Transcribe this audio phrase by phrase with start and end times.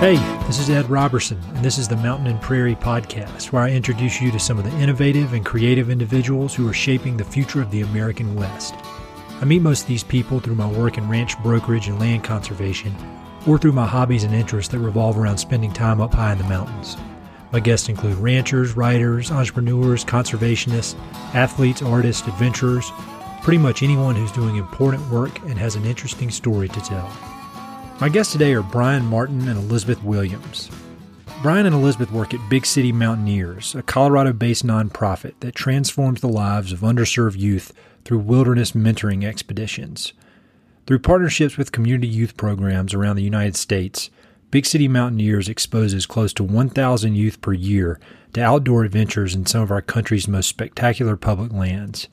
[0.00, 0.14] Hey,
[0.46, 4.20] this is Ed Roberson, and this is the Mountain and Prairie Podcast, where I introduce
[4.20, 7.72] you to some of the innovative and creative individuals who are shaping the future of
[7.72, 8.76] the American West.
[9.40, 12.94] I meet most of these people through my work in ranch brokerage and land conservation,
[13.44, 16.44] or through my hobbies and interests that revolve around spending time up high in the
[16.44, 16.96] mountains.
[17.50, 20.96] My guests include ranchers, writers, entrepreneurs, conservationists,
[21.34, 22.92] athletes, artists, adventurers,
[23.42, 27.12] pretty much anyone who's doing important work and has an interesting story to tell.
[28.00, 30.70] My guests today are Bryan Martin and Elizabeth Williams.
[31.42, 36.28] Bryan and Elizabeth work at Big City Mountaineers, a Colorado based nonprofit that transforms the
[36.28, 37.72] lives of underserved youth
[38.04, 40.12] through wilderness mentoring expeditions.
[40.86, 44.10] Through partnerships with community youth programs around the United States,
[44.52, 47.98] Big City Mountaineers exposes close to 1,000 youth per year
[48.34, 52.06] to outdoor adventures in some of our country's most spectacular public lands.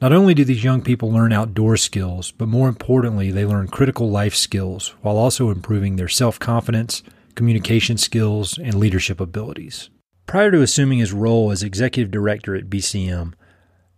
[0.00, 4.08] Not only do these young people learn outdoor skills, but more importantly, they learn critical
[4.08, 7.02] life skills while also improving their self confidence,
[7.34, 9.90] communication skills, and leadership abilities.
[10.26, 13.34] Prior to assuming his role as executive director at BCM,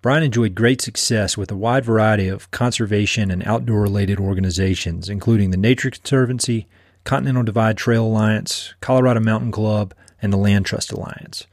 [0.01, 5.53] Bryan enjoyed great success with a wide variety of conservation and outdoor related organizations, including
[5.53, 6.67] the Nature Conservancy,
[7.05, 11.47] Continental Divide Trail Alliance, Colorado Mountain Club, and the Land Trust Alliance.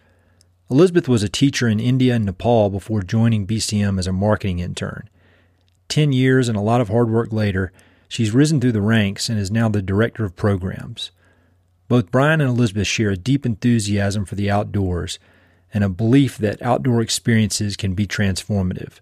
[0.72, 5.10] Elizabeth was a teacher in India and Nepal before joining BCM as a marketing intern.
[5.88, 7.72] Ten years and a lot of hard work later,
[8.08, 11.10] she's risen through the ranks and is now the director of programs.
[11.88, 15.18] Both Bryan and Elizabeth share a deep enthusiasm for the outdoors
[15.74, 19.00] and a belief that outdoor experiences can be transformative.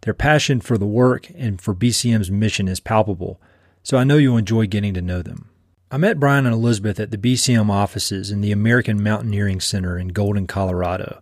[0.00, 3.38] Their passion for the work and for BCM's mission is palpable,
[3.82, 5.49] so I know you'll enjoy getting to know them.
[5.92, 10.08] I met Bryan and Elizabeth at the BCM offices in the American Mountaineering Center in
[10.08, 11.20] Golden, Colorado,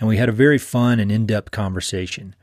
[0.00, 2.34] and we had a very fun and in depth conversation.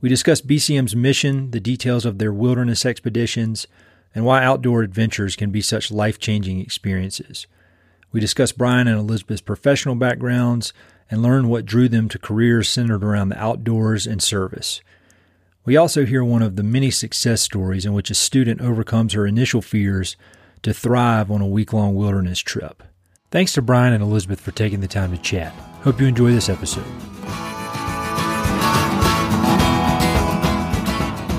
[0.00, 3.66] We discussed BCM's mission, the details of their wilderness expeditions,
[4.14, 7.48] and why outdoor adventures can be such life changing experiences.
[8.12, 10.72] We discussed Bryan and Elizabeth's professional backgrounds
[11.10, 14.80] and learned what drew them to careers centered around the outdoors and service.
[15.64, 19.26] We also hear one of the many success stories in which a student overcomes her
[19.26, 20.16] initial fears
[20.62, 22.82] to thrive on a week long wilderness trip.
[23.30, 25.52] Thanks to Bryan and Elizabeth for taking the time to chat.
[25.82, 26.84] Hope you enjoy this episode.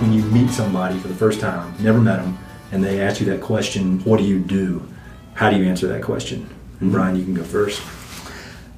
[0.02, 2.38] When you meet somebody for the first time, never met them,
[2.72, 4.88] and they ask you that question, what do you do?
[5.36, 6.50] How do you answer that question?
[6.80, 7.84] And Bryan, you can go first.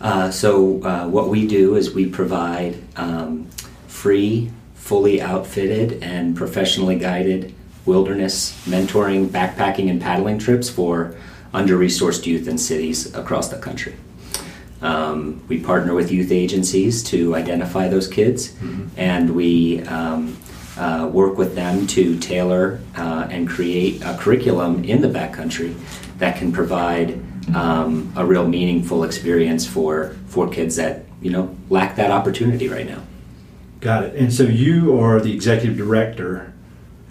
[0.02, 3.48] Uh, so, uh, what we do is we provide um,
[3.88, 7.56] free, fully outfitted, and professionally guided
[7.86, 11.16] wilderness mentoring, backpacking, and paddling trips for
[11.54, 13.96] under resourced youth in cities across the country.
[14.82, 18.88] Um, we partner with youth agencies to identify those kids, mm-hmm.
[18.98, 20.38] and we um,
[20.78, 25.74] uh, work with them to tailor uh, and create a curriculum in the backcountry
[26.18, 27.22] that can provide
[27.56, 32.88] um, a real meaningful experience for for kids that you know lack that opportunity right
[32.88, 33.02] now.
[33.80, 34.16] Got it.
[34.16, 36.53] And so you are the executive director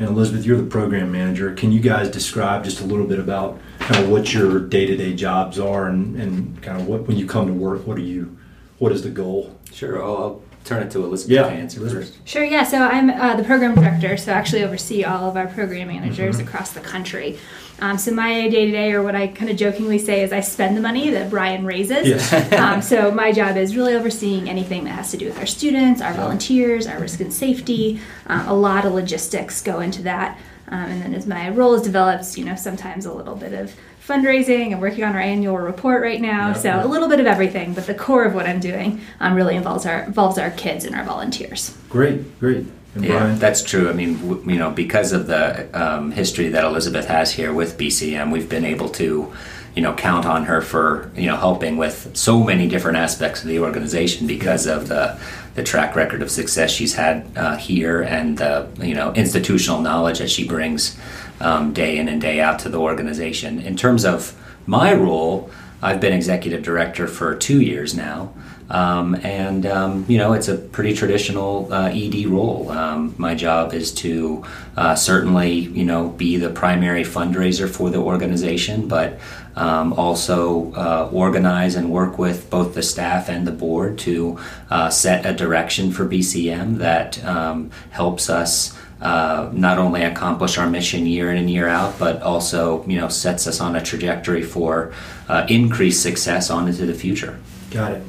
[0.03, 1.55] and Elizabeth, you're the program manager.
[1.55, 5.61] Can you guys describe just a little bit about kind of what your day-to-day jobs
[5.61, 8.37] are and, and kind of what when you come to work, what are you,
[8.79, 9.57] what is the goal?
[9.73, 10.03] Sure.
[10.03, 11.43] I'll, turn it to Elizabeth yeah.
[11.43, 12.17] to answer first.
[12.27, 12.45] Sure.
[12.45, 12.65] Yeah.
[12.65, 16.39] So I'm uh, the program director, so I actually oversee all of our program managers
[16.39, 16.49] mm-hmm.
[16.49, 17.39] across the country.
[17.81, 20.39] Um, so my day to day, or what I kind of jokingly say, is I
[20.39, 22.07] spend the money that Bryan raises.
[22.07, 22.53] Yes.
[22.53, 26.01] um, so my job is really overseeing anything that has to do with our students,
[26.01, 28.01] our volunteers, our risk and safety.
[28.27, 30.39] Um, a lot of logistics go into that.
[30.69, 33.75] Um, and then as my role is developed, you know, sometimes a little bit of
[34.07, 36.49] fundraising and working on our annual report right now.
[36.49, 36.85] Yep, so yep.
[36.85, 39.87] a little bit of everything, but the core of what I'm doing um, really involves
[39.87, 41.77] our involves our kids and our volunteers.
[41.89, 42.67] Great, great.
[42.95, 43.39] And yeah, Bryan?
[43.39, 43.89] that's true.
[43.89, 47.79] I mean, w- you know, because of the um, history that Elizabeth has here with
[47.79, 49.33] BCM, we've been able to,
[49.75, 53.49] you know, count on her for you know helping with so many different aspects of
[53.49, 55.19] the organization because of the
[55.55, 60.19] the track record of success she's had uh, here and the you know institutional knowledge
[60.19, 60.99] that she brings
[61.41, 63.61] um, day in and day out to the organization.
[63.61, 64.35] In terms of
[64.67, 65.51] my role,
[65.83, 68.33] I've been executive director for two years now.
[68.71, 72.71] Um, and um, you know it's a pretty traditional uh, ED role.
[72.71, 74.45] Um, my job is to
[74.79, 79.19] uh, certainly you know be the primary fundraiser for the organization, but
[79.57, 84.39] um, also uh, organize and work with both the staff and the board to
[84.71, 88.77] uh, set a direction for BCM that um, helps us.
[89.01, 93.09] Uh, not only accomplish our mission year in and year out, but also you know
[93.09, 94.93] sets us on a trajectory for
[95.29, 97.37] uh, increased success on into the future.
[97.73, 98.03] Got it.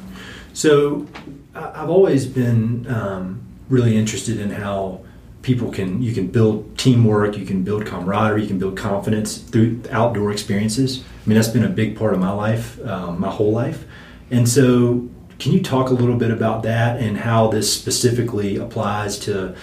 [0.54, 1.08] So
[1.56, 5.02] I've always been um, really interested in how
[5.42, 9.82] people can you can build teamwork, you can build camaraderie, you can build confidence through
[9.92, 11.04] outdoor experiences.
[11.24, 13.86] I mean, that's been a big part of my life, um, my whole life.
[14.30, 15.08] And so,
[15.40, 19.56] can you talk a little bit about that and how this specifically applies to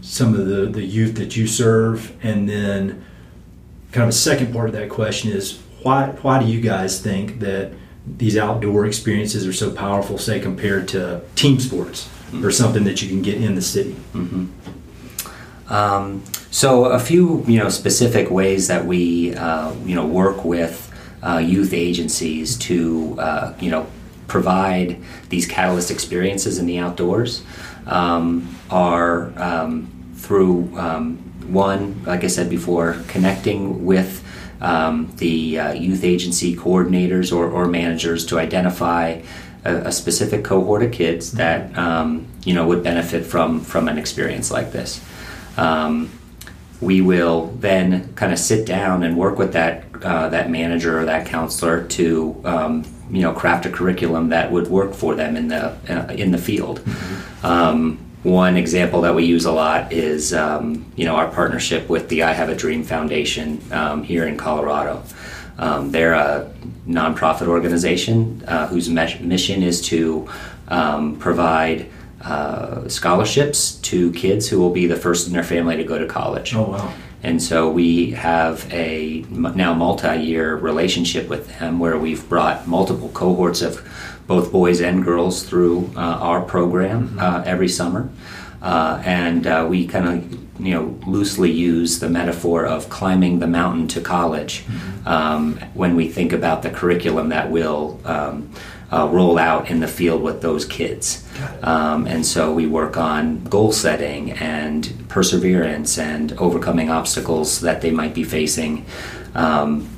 [0.00, 2.16] some of the, the youth that you serve?
[2.24, 3.04] And then,
[3.92, 7.40] kind of a second part of that question is why, why do you guys think
[7.40, 7.72] that
[8.06, 12.44] these outdoor experiences are so powerful, say, compared to team sports mm-hmm.
[12.44, 13.94] or something that you can get in the city?
[14.14, 15.72] Mm-hmm.
[15.72, 20.87] Um, so, a few you know specific ways that we uh, you know work with
[21.22, 23.86] uh, youth agencies to uh, you know
[24.26, 25.00] provide
[25.30, 27.42] these catalyst experiences in the outdoors
[27.86, 31.16] um, are um, through um,
[31.48, 34.22] one, like I said before, connecting with
[34.60, 39.20] um, the uh, youth agency coordinators or, or, managers to identify
[39.64, 43.98] a, a, specific cohort of kids that um, you know would benefit from from an
[43.98, 45.00] experience like this.
[45.56, 46.10] Um,
[46.80, 51.04] we will then kind of sit down and work with that uh, that manager or
[51.04, 55.48] that counselor to um, you know craft a curriculum that would work for them in
[55.48, 56.80] the uh, in the field.
[56.80, 57.46] Mm-hmm.
[57.46, 62.08] Um, one example that we use a lot is um, you know our partnership with
[62.08, 65.02] the I Have a Dream Foundation um, here in Colorado.
[65.58, 66.52] Um, they're a
[66.86, 70.28] nonprofit organization uh, whose mission is to
[70.68, 71.88] um, provide
[72.28, 76.06] uh, scholarships to kids who will be the first in their family to go to
[76.06, 76.54] college.
[76.54, 76.92] Oh wow!
[77.22, 83.62] And so we have a now multi-year relationship with them where we've brought multiple cohorts
[83.62, 83.82] of
[84.26, 87.18] both boys and girls through uh, our program mm-hmm.
[87.18, 88.08] uh, every summer.
[88.60, 93.46] Uh, and uh, we kind of you know loosely use the metaphor of climbing the
[93.46, 95.08] mountain to college mm-hmm.
[95.08, 98.52] um, when we think about the curriculum that will um,
[98.92, 101.26] uh, roll out in the field with those kids.
[101.62, 107.90] Um, and so we work on goal setting and perseverance and overcoming obstacles that they
[107.90, 108.86] might be facing.
[109.34, 109.88] Um,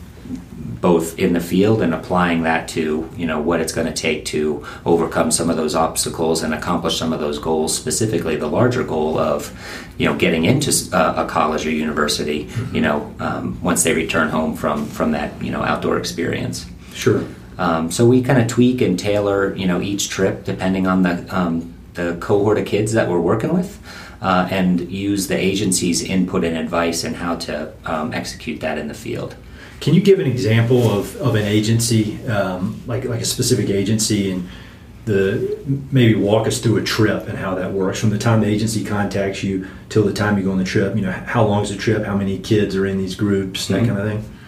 [0.81, 4.25] both in the field and applying that to you know what it's going to take
[4.25, 8.83] to overcome some of those obstacles and accomplish some of those goals specifically the larger
[8.83, 9.53] goal of
[9.99, 12.75] you know getting into a, a college or university mm-hmm.
[12.75, 17.27] you know um, once they return home from from that you know outdoor experience sure
[17.61, 21.27] um, so we kind of tweak and tailor, you know, each trip depending on the
[21.37, 23.79] um, the cohort of kids that we're working with,
[24.23, 28.89] uh, and use the agency's input and advice and how to um, execute that in
[28.89, 29.37] the field.
[29.81, 34.31] Can you give an example of, of an agency, um, like like a specific agency,
[34.31, 34.49] and
[35.05, 35.59] the
[35.91, 38.83] maybe walk us through a trip and how that works from the time the agency
[38.85, 40.97] contacts you till the time you go on the trip?
[40.97, 42.05] You know, how long is the trip?
[42.05, 43.67] How many kids are in these groups?
[43.67, 43.97] That mm-hmm.
[43.97, 44.40] kind of thing.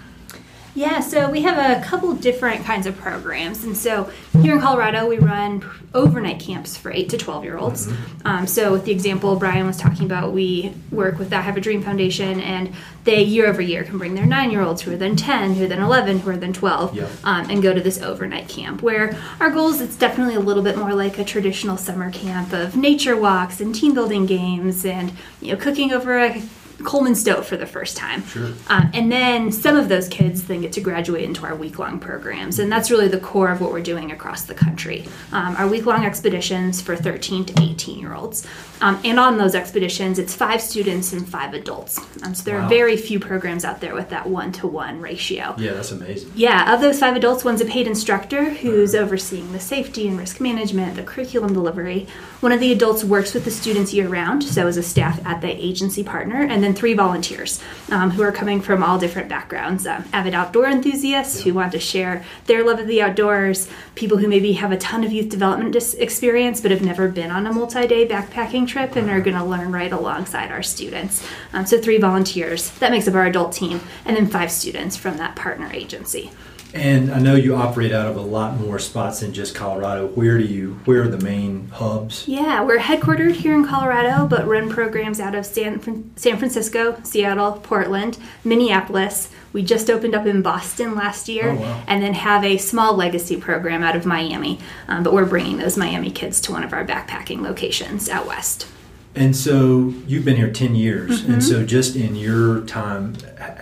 [0.75, 3.65] Yeah, so we have a couple different kinds of programs.
[3.65, 4.11] And so
[4.41, 5.63] here in Colorado, we run
[5.95, 7.87] overnight camps for 8 to 12 year olds.
[7.87, 8.27] Mm-hmm.
[8.27, 11.61] Um, so, with the example Bryan was talking about, we work with that Have a
[11.61, 12.73] Dream Foundation, and
[13.05, 15.65] they year over year can bring their 9 year olds who are then 10, who
[15.65, 17.09] are then 11, who are then 12, yeah.
[17.25, 18.83] um, and go to this overnight camp.
[18.83, 22.77] Where our goals, it's definitely a little bit more like a traditional summer camp of
[22.77, 26.43] nature walks and team building games and you know cooking over a
[26.85, 28.25] Coleman stove for the first time.
[28.27, 28.53] Sure.
[28.69, 31.99] Um, and then some of those kids then get to graduate into our week long
[31.99, 32.59] programs.
[32.59, 35.07] And that's really the core of what we're doing across the country.
[35.33, 38.47] Um, our week long expeditions for 13 to 18 year olds.
[38.81, 41.99] Um, and on those expeditions, it's five students and five adults.
[42.23, 42.67] Um, so there wow.
[42.67, 45.55] are very few programs out there with that one to one ratio.
[45.57, 46.33] Yeah, that's amazing.
[46.35, 49.05] Yeah, of those five adults, one's a paid instructor who's uh-huh.
[49.05, 52.09] overseeing the safety and risk management, the curriculum delivery.
[52.41, 55.41] One of the adults works with the students year round, so as a staff at
[55.41, 59.87] the agency partner, and then three volunteers um, who are coming from all different backgrounds
[59.87, 61.45] um, avid outdoor enthusiasts yeah.
[61.45, 65.05] who want to share their love of the outdoors, people who maybe have a ton
[65.05, 68.97] of youth development dis- experience but have never been on a multi day backpacking trip
[68.97, 71.27] and are going to learn right alongside our students.
[71.53, 72.71] Um, so, three volunteers.
[72.79, 76.31] That makes up our adult team, and then five students from that partner agency.
[76.75, 80.07] And I know you operate out of a lot more spots than just Colorado.
[80.09, 80.81] Where do you?
[80.85, 82.27] Where are the main hubs?
[82.27, 87.61] Yeah, we're headquartered here in Colorado, but run programs out of San San Francisco, Seattle,
[87.63, 89.31] Portland, Minneapolis.
[89.53, 91.85] We just opened up in Boston last year, oh, wow.
[91.87, 94.59] and then have a small legacy program out of Miami.
[94.89, 98.67] Um, but we're bringing those Miami kids to one of our backpacking locations out west.
[99.15, 101.21] And so you've been here 10 years.
[101.21, 101.33] Mm-hmm.
[101.35, 103.15] And so just in your time,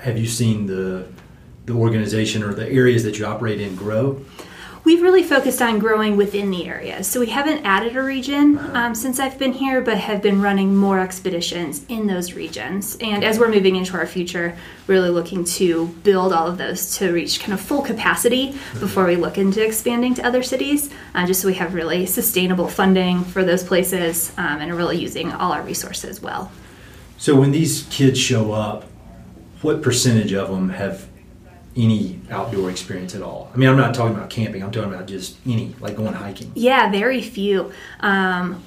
[0.02, 1.08] have you seen the
[1.66, 4.24] the organization or the areas that you operate in grow?
[4.82, 7.06] We've really focused on growing within the areas.
[7.06, 8.78] So we haven't added a region uh-huh.
[8.78, 12.96] um, since I've been here, but have been running more expeditions in those regions.
[13.00, 17.12] And as we're moving into our future, really looking to build all of those to
[17.12, 18.80] reach kind of full capacity mm-hmm.
[18.80, 22.66] before we look into expanding to other cities, uh, just so we have really sustainable
[22.66, 26.50] funding for those places um, and are really using all our resources well.
[27.18, 28.84] So when these kids show up,
[29.60, 31.09] what percentage of them have
[31.80, 33.50] any outdoor experience at all?
[33.54, 34.62] I mean, I'm not talking about camping.
[34.62, 36.52] I'm talking about just any, like going hiking.
[36.54, 37.72] Yeah, very few.
[38.00, 38.62] Um,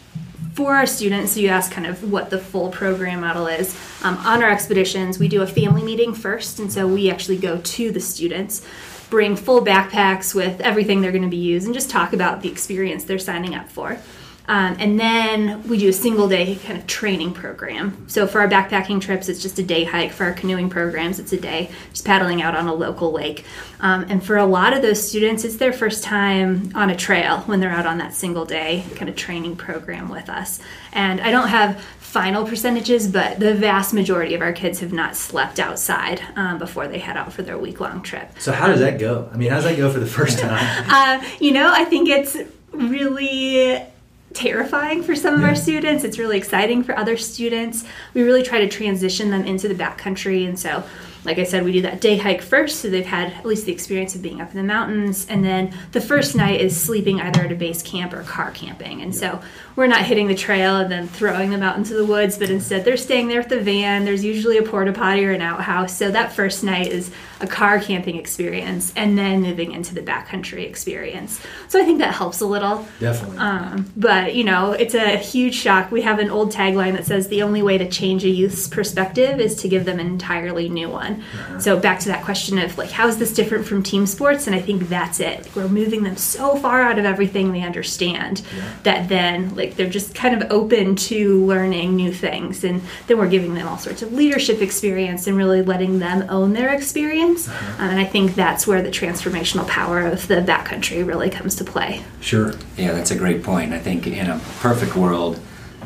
[0.53, 3.75] for our students, you ask kind of what the full program model is.
[4.03, 7.59] Um, on our expeditions, we do a family meeting first, and so we actually go
[7.59, 8.65] to the students,
[9.09, 12.49] bring full backpacks with everything they're going to be used, and just talk about the
[12.49, 13.97] experience they're signing up for.
[14.47, 18.05] Um, and then we do a single day kind of training program.
[18.09, 20.11] So for our backpacking trips, it's just a day hike.
[20.11, 23.45] For our canoeing programs, it's a day just paddling out on a local lake.
[23.79, 27.39] Um, and for a lot of those students, it's their first time on a trail
[27.41, 30.59] when they're out on that single day kind of training program with us.
[30.91, 35.15] And I don't have final percentages, but the vast majority of our kids have not
[35.15, 38.29] slept outside um, before they head out for their week long trip.
[38.39, 39.29] So how does that go?
[39.33, 40.85] I mean, how does that go for the first time?
[40.89, 42.37] uh, you know, I think it's
[42.71, 43.83] really
[44.33, 45.47] terrifying for some of yeah.
[45.47, 46.03] our students.
[46.03, 47.83] It's really exciting for other students.
[48.13, 50.83] We really try to transition them into the backcountry, and so
[51.25, 53.71] like I said, we do that day hike first, so they've had at least the
[53.71, 55.25] experience of being up in the mountains.
[55.29, 59.01] And then the first night is sleeping either at a base camp or car camping.
[59.01, 59.41] And so
[59.75, 62.83] we're not hitting the trail and then throwing them out into the woods, but instead
[62.83, 64.03] they're staying there with the van.
[64.03, 65.97] There's usually a porta potty or an outhouse.
[65.97, 67.11] So that first night is
[67.43, 71.41] a car camping experience and then moving into the backcountry experience.
[71.67, 72.87] So I think that helps a little.
[72.99, 73.37] Definitely.
[73.37, 75.91] Um, but, you know, it's a huge shock.
[75.91, 79.39] We have an old tagline that says the only way to change a youth's perspective
[79.39, 81.21] is to give them an entirely new one.
[81.21, 81.59] Uh-huh.
[81.59, 84.47] So back to that question of like, how is this different from team sports?
[84.47, 85.53] And I think that's it.
[85.55, 88.73] We're moving them so far out of everything they understand yeah.
[88.83, 93.17] that then, like, like they're just kind of open to learning new things and then
[93.17, 97.32] we're giving them all sorts of leadership experience and really letting them own their experience
[97.37, 97.83] uh-huh.
[97.83, 101.63] um, and i think that's where the transformational power of the backcountry really comes to
[101.63, 102.03] play.
[102.21, 102.53] Sure.
[102.77, 103.73] Yeah that's a great point.
[103.73, 105.39] I think in a perfect world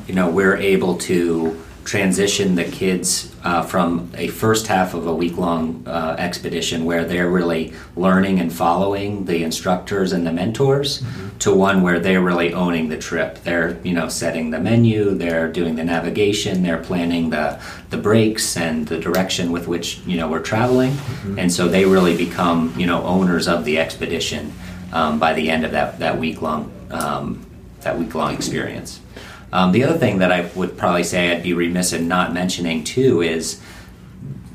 [0.08, 5.16] you know we're able to transition the kids uh, from a first half of a
[5.16, 11.02] week long uh, expedition where they're really learning and following the instructors and the mentors
[11.02, 11.38] mm-hmm.
[11.38, 13.42] to one where they're really owning the trip.
[13.46, 17.58] They're you know setting the menu, they're doing the navigation, they're planning the
[17.90, 21.40] the breaks and the direction with which you know we're traveling, mm-hmm.
[21.40, 24.52] and so they really become you know owners of the expedition
[24.92, 27.46] um, by the end of that that week long um,
[27.80, 29.00] that week long experience.
[29.52, 32.84] Um, the other thing that I would probably say I'd be remiss in not mentioning
[32.84, 33.62] too is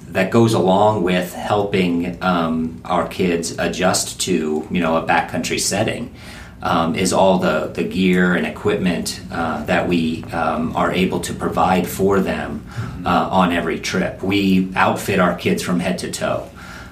[0.09, 6.15] that goes along with helping um, our kids adjust to you know a backcountry setting
[6.61, 11.33] um, is all the, the gear and equipment uh, that we um, are able to
[11.33, 12.65] provide for them
[13.05, 14.23] uh, on every trip.
[14.23, 16.49] We outfit our kids from head to toe,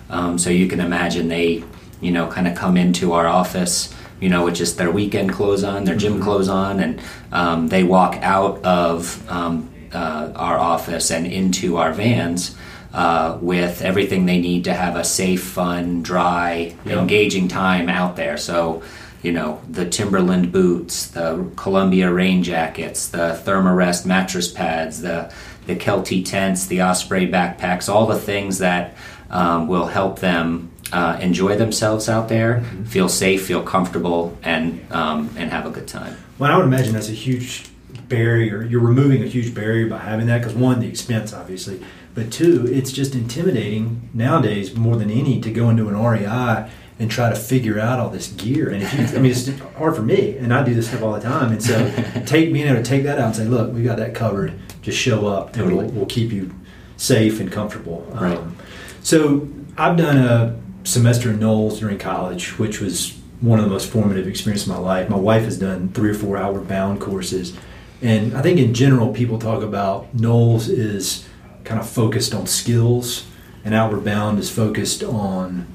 [0.08, 1.62] um, so you can imagine they
[2.00, 5.64] you know kind of come into our office you know, with just their weekend clothes
[5.64, 6.22] on, their gym mm-hmm.
[6.22, 7.00] clothes on, and
[7.32, 12.56] um, they walk out of um, uh, our office and into our vans.
[12.92, 18.36] Uh, with everything they need to have a safe, fun, dry, engaging time out there.
[18.36, 18.82] So,
[19.22, 25.32] you know, the Timberland boots, the Columbia rain jackets, the Thermarest mattress pads, the
[25.66, 28.96] the Kelty tents, the Osprey backpacks, all the things that
[29.30, 32.84] um, will help them uh, enjoy themselves out there, mm-hmm.
[32.84, 36.16] feel safe, feel comfortable, and um, and have a good time.
[36.38, 37.68] Well, I would imagine that's a huge
[38.08, 38.62] barrier.
[38.62, 41.82] You're removing a huge barrier by having that because one, the expense, obviously,
[42.14, 47.10] but two, it's just intimidating nowadays more than any to go into an REI and
[47.10, 48.68] try to figure out all this gear.
[48.68, 51.12] And if you, I mean, it's hard for me, and I do this stuff all
[51.12, 51.50] the time.
[51.50, 51.90] And so,
[52.26, 54.52] take being able to take that out and say, "Look, we got that covered.
[54.82, 56.54] Just show up, and we'll, we'll keep you
[56.96, 58.36] safe and comfortable." Right.
[58.36, 58.56] Um,
[59.02, 63.90] so, I've done a semester in NOLS during college, which was one of the most
[63.90, 65.08] formative experiences of my life.
[65.08, 67.56] My wife has done three or four Outward Bound courses.
[68.02, 71.26] And I think in general, people talk about NOLS is
[71.64, 73.26] kind of focused on skills,
[73.64, 75.66] and Outward Bound is focused on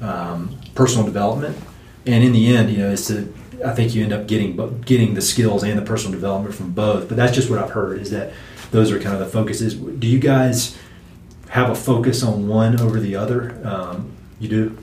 [0.00, 1.56] um, personal development.
[2.06, 5.22] And in the end, you know, it's I think you end up getting getting the
[5.22, 7.08] skills and the personal development from both.
[7.08, 8.32] But that's just what I've heard is that
[8.70, 9.74] those are kind of the focuses.
[9.74, 10.78] Do you guys
[11.50, 13.60] have a focus on one over the other?
[13.64, 14.78] Um, you do?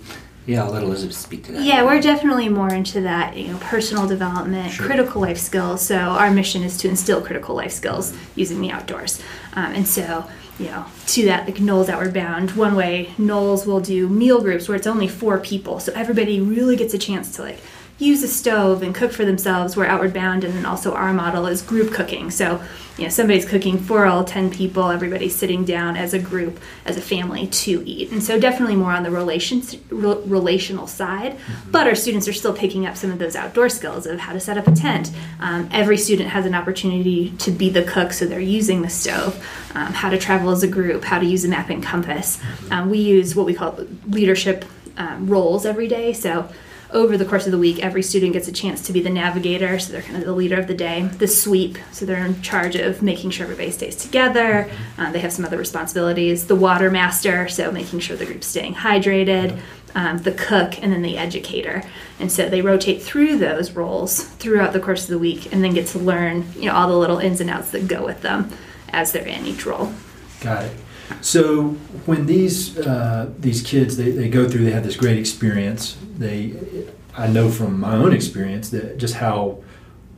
[0.45, 1.63] Yeah, I'll let Elizabeth speak to that.
[1.63, 4.86] Yeah, we're definitely more into that, you know, personal development, sure.
[4.86, 5.81] critical life skills.
[5.81, 9.22] So our mission is to instill critical life skills using the outdoors.
[9.53, 10.25] Um, and so,
[10.60, 14.67] you know, to that, like NOLS Outward Bound, one way NOLS will do meal groups
[14.67, 15.79] where it's only four people.
[15.79, 17.60] So everybody really gets a chance to like
[18.00, 21.45] use a stove and cook for themselves where outward bound and then also our model
[21.45, 22.31] is group cooking.
[22.31, 22.62] So
[22.97, 26.97] you know somebody's cooking for all 10 people everybody's sitting down as a group as
[26.97, 28.12] a family to eat.
[28.12, 31.33] And so definitely more on the relations re- relational side.
[31.33, 31.71] Mm-hmm.
[31.71, 34.39] but our students are still picking up some of those outdoor skills of how to
[34.39, 35.12] set up a tent.
[35.39, 39.35] Um, every student has an opportunity to be the cook so they're using the stove.
[39.75, 42.38] Um, how to travel as a group how to use a map and compass.
[42.38, 42.73] Mm-hmm.
[42.73, 44.65] um, we use what we call leadership
[44.97, 46.13] um, roles every day.
[46.13, 46.50] So
[46.93, 49.79] over the course of the week, every student gets a chance to be the navigator,
[49.79, 51.01] so they're kind of the leader of the day.
[51.01, 54.69] The sweep, so they're in charge of making sure everybody stays together.
[54.97, 56.47] Uh, they have some other responsibilities.
[56.47, 59.59] The water master, so making sure the group's staying hydrated.
[59.95, 61.83] Um, the cook, and then the educator.
[62.19, 65.75] And so they rotate through those roles throughout the course of the week, and then
[65.75, 68.50] get to learn, you know, all the little ins and outs that go with them
[68.89, 69.93] as they're in each role.
[70.41, 70.71] Got it.
[71.22, 71.70] So
[72.05, 75.98] when these uh, these kids they, they go through, they have this great experience.
[76.17, 76.53] They,
[77.15, 79.63] I know from my own experience that just how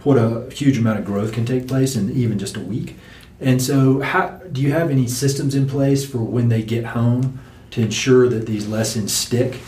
[0.04, 2.96] what a huge amount of growth can take place in even just a week.
[3.40, 7.40] And so, how do you have any systems in place for when they get home
[7.72, 9.60] to ensure that these lessons stick?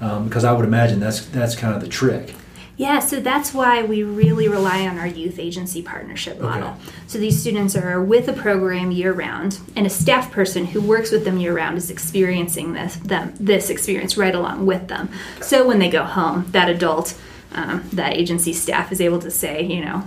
[0.00, 2.34] Um, because I would imagine that's that's kind of the trick.
[2.76, 6.70] Yeah, so that's why we really rely on our youth agency partnership model.
[6.70, 6.78] Okay.
[7.06, 11.10] So these students are with a program year round, and a staff person who works
[11.10, 15.10] with them year round is experiencing this them this experience right along with them.
[15.40, 17.14] So when they go home, that adult,
[17.52, 20.04] um, that agency staff is able to say, you know,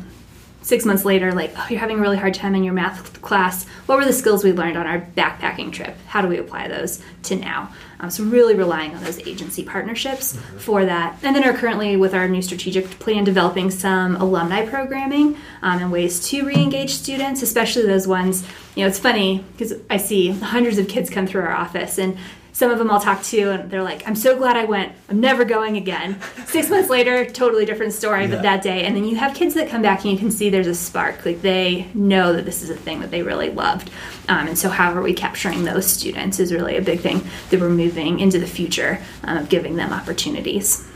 [0.63, 3.67] six months later, like, oh, you're having a really hard time in your math class.
[3.86, 5.95] What were the skills we learned on our backpacking trip?
[6.07, 7.72] How do we apply those to now?
[8.05, 10.57] Um, so, really relying on those agency partnerships mm-hmm.
[10.59, 11.17] for that.
[11.24, 15.91] And then are currently, with our new strategic plan, developing some alumni programming um, and
[15.91, 18.47] ways to re engage students, especially those ones.
[18.75, 22.15] You know, it's funny because I see hundreds of kids come through our office and
[22.55, 24.93] some of them I'll talk to, and they're like, "I'm so glad I went.
[25.09, 28.29] I'm never going again." Six months later, totally different story, yeah.
[28.29, 30.50] but that day, and then you have kids that come back, and you can see
[30.50, 31.25] there's a spark.
[31.25, 33.91] Like they know that this is a thing that they really loved,
[34.29, 37.59] um, and so how are we capturing those students is really a big thing that
[37.59, 40.89] we're moving into the future um, of giving them opportunities.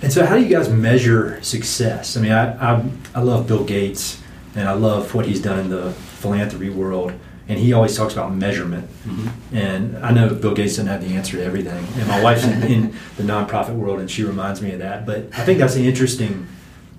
[0.00, 2.16] And so, how do you guys measure success?
[2.16, 4.22] I mean, I, I, I love Bill Gates,
[4.54, 7.12] and I love what he's done in the philanthropy world
[7.48, 8.88] and he always talks about measurement.
[9.06, 9.56] Mm-hmm.
[9.56, 11.86] And I know Bill Gates doesn't have the answer to everything.
[11.98, 15.04] And my wife's in, in, the nonprofit world, and she reminds me of that.
[15.04, 16.46] But I think that's an interesting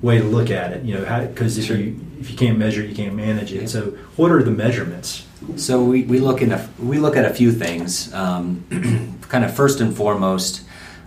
[0.02, 0.84] way to look at it.
[0.84, 1.78] You know, because if sure.
[1.78, 3.62] you if you can't measure, it, you can't manage it.
[3.62, 3.67] Yeah.
[3.67, 3.82] So,
[4.15, 5.26] what are the measurements?
[5.58, 8.13] So we, we look in a, we look at a few things.
[8.13, 10.63] Um, kind of first and foremost,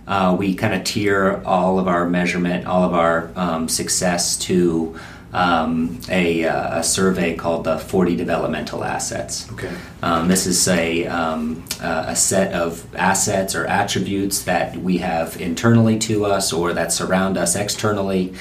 [0.07, 4.97] uh, we kind of tier all of our measurement, all of our um, success to
[5.33, 9.51] um, a, uh, a, survey called the 40 Developmental Assets.
[9.51, 9.71] Okay.
[10.01, 15.99] Um, this is a, um, a set of assets or attributes that we have internally
[15.99, 18.33] to us or that surround us externally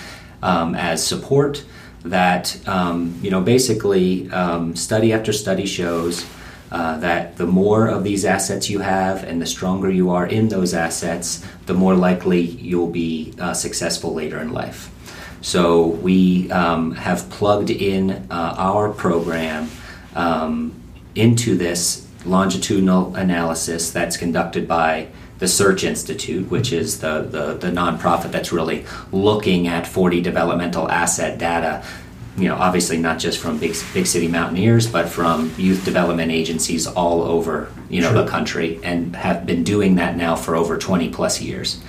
[0.43, 1.65] um, as support.
[2.05, 6.25] That um, you know, basically, um, study after study shows
[6.71, 10.49] uh, that the more of these assets you have and the stronger you are in
[10.49, 14.91] those assets, the more likely you'll be uh, successful later in life.
[15.41, 19.71] So we um, have plugged in uh, our program
[20.15, 20.75] um,
[21.15, 27.71] into this longitudinal analysis that's conducted by the Search Institute, which is the, the, the
[27.71, 31.85] nonprofit that's really looking at 40 developmental asset data
[32.39, 36.87] you know, obviously not just from big big city mountaineers, but from youth development agencies
[36.87, 38.23] all over you know sure.
[38.23, 41.81] the country, and have been doing that now for over 20 plus years.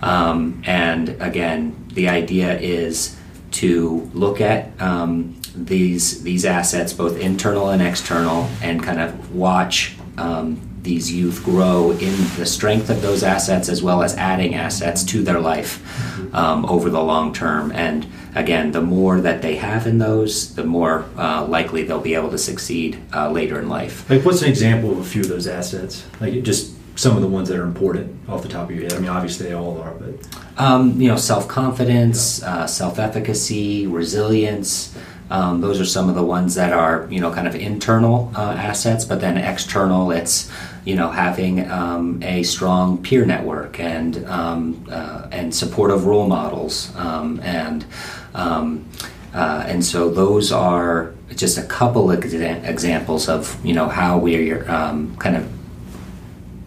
[0.00, 3.16] Um, and again, the idea is
[3.52, 9.96] to look at um, these these assets, both internal and external, and kind of watch
[10.16, 15.04] um, these youth grow in the strength of those assets as well as adding assets
[15.04, 17.70] to their life um, over the long term.
[17.72, 22.14] And again, the more that they have in those, the more uh, likely they'll be
[22.14, 24.08] able to succeed uh, later in life.
[24.08, 26.06] Like, what's an example of a few of those assets?
[26.20, 28.92] Like, just some of the ones that are important off the top of your head?
[28.92, 32.58] I mean, obviously they all are, but um, you know, self confidence, yeah.
[32.58, 34.94] uh, self efficacy, resilience.
[35.30, 38.52] Um, those are some of the ones that are you know kind of internal uh,
[38.52, 40.50] assets, but then external, it's
[40.84, 46.94] you know having um, a strong peer network and um, uh, and supportive role models
[46.96, 47.86] um, and
[48.34, 48.86] um,
[49.32, 54.18] uh, and so those are just a couple of exa- examples of you know how
[54.18, 55.59] we're kind of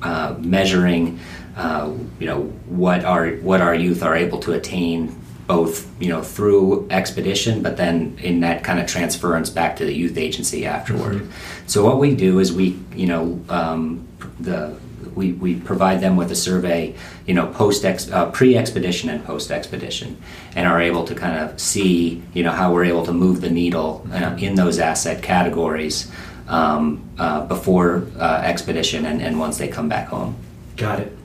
[0.04, 1.20] uh, measuring,
[1.56, 6.22] uh, you know, what our what our youth are able to attain, both you know
[6.22, 11.16] through expedition, but then in that kind of transference back to the youth agency afterward.
[11.16, 11.68] Mm-hmm.
[11.68, 14.08] So what we do is we, you know, um,
[14.40, 14.78] the
[15.16, 19.52] we, we provide them with a survey, you know, post uh, pre expedition and post
[19.52, 20.18] expedition,
[20.56, 23.50] and are able to kind of see, you know, how we're able to move the
[23.50, 26.12] needle uh, in those asset categories
[26.48, 30.36] um, uh, before uh, expedition and, and once they come back home.
[30.78, 31.18] Got it.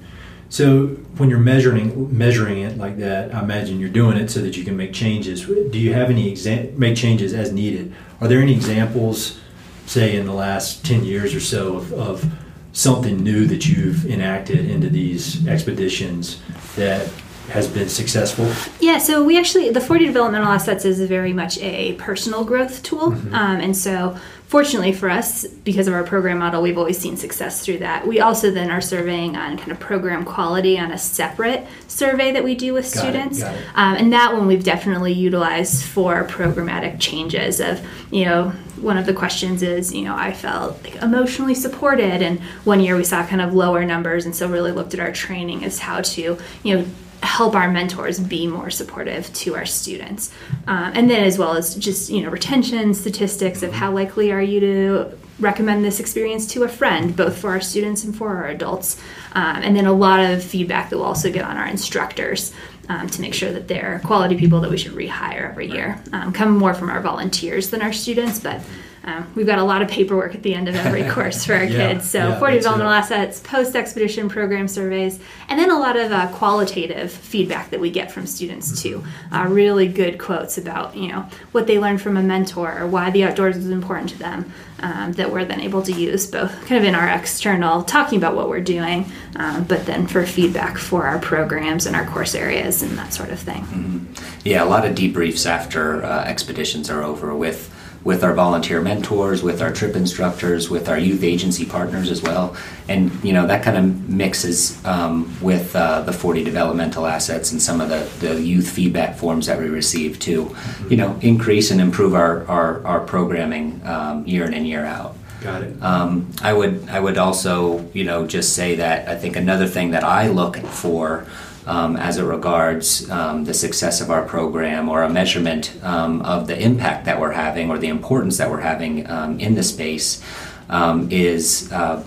[0.50, 0.86] So
[1.18, 4.64] when you're measuring measuring it like that, I imagine you're doing it so that you
[4.64, 5.44] can make changes.
[5.44, 7.92] Do you have any exa- make changes as needed?
[8.20, 9.38] Are there any examples,
[9.84, 12.32] say in the last ten years or so, of, of
[12.72, 16.40] something new that you've enacted into these expeditions
[16.76, 17.10] that
[17.48, 18.50] has been successful?
[18.80, 23.12] Yeah, so we actually, the 40 developmental assets is very much a personal growth tool.
[23.12, 23.34] Mm-hmm.
[23.34, 27.64] Um, and so, fortunately for us, because of our program model, we've always seen success
[27.64, 28.06] through that.
[28.06, 32.42] We also then are surveying on kind of program quality on a separate survey that
[32.42, 33.40] we do with got students.
[33.40, 33.66] It, it.
[33.74, 39.06] Um, and that one we've definitely utilized for programmatic changes of, you know, one of
[39.06, 42.22] the questions is, you know, I felt like emotionally supported.
[42.22, 44.24] And one year we saw kind of lower numbers.
[44.24, 46.86] And so really looked at our training as how to, you know,
[47.22, 50.32] help our mentors be more supportive to our students.
[50.66, 54.42] Um, and then as well as just you know retention statistics of how likely are
[54.42, 58.48] you to recommend this experience to a friend both for our students and for our
[58.48, 59.00] adults.
[59.32, 62.52] Um, and then a lot of feedback that we'll also get on our instructors
[62.88, 66.02] um, to make sure that they're quality people that we should rehire every year.
[66.12, 68.60] Um, come more from our volunteers than our students but
[69.04, 71.64] um, we've got a lot of paperwork at the end of every course for our
[71.64, 72.10] yeah, kids.
[72.10, 76.28] So, yeah, 40 developmental assets, post expedition program surveys, and then a lot of uh,
[76.28, 78.98] qualitative feedback that we get from students too.
[78.98, 79.34] Mm-hmm.
[79.34, 83.10] Uh, really good quotes about you know what they learned from a mentor or why
[83.10, 84.52] the outdoors is important to them.
[84.80, 88.36] Um, that we're then able to use both kind of in our external talking about
[88.36, 92.80] what we're doing, um, but then for feedback for our programs and our course areas
[92.84, 93.62] and that sort of thing.
[93.62, 93.98] Mm-hmm.
[94.44, 99.42] Yeah, a lot of debriefs after uh, expeditions are over with with our volunteer mentors,
[99.42, 102.56] with our trip instructors, with our youth agency partners as well.
[102.88, 107.60] And you know that kind of mixes um, with uh, the 40 developmental assets and
[107.60, 110.54] some of the, the youth feedback forms that we receive to,
[110.88, 115.16] you know, increase and improve our our, our programming um, year in and year out.
[115.40, 115.82] Got it.
[115.82, 119.92] Um, I would I would also you know just say that I think another thing
[119.92, 121.26] that I look for
[121.68, 126.46] um, as it regards um, the success of our program or a measurement um, of
[126.46, 130.22] the impact that we're having or the importance that we're having um, in the space
[130.68, 131.70] um, is.
[131.72, 132.04] Uh,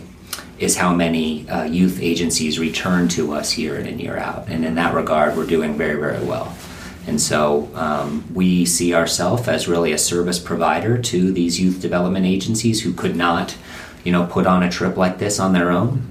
[0.59, 4.47] is how many uh, youth agencies return to us year in and year out.
[4.47, 6.55] And in that regard, we're doing very, very well.
[7.07, 12.27] And so um, we see ourselves as really a service provider to these youth development
[12.27, 13.57] agencies who could not,
[14.03, 16.07] you know, put on a trip like this on their own.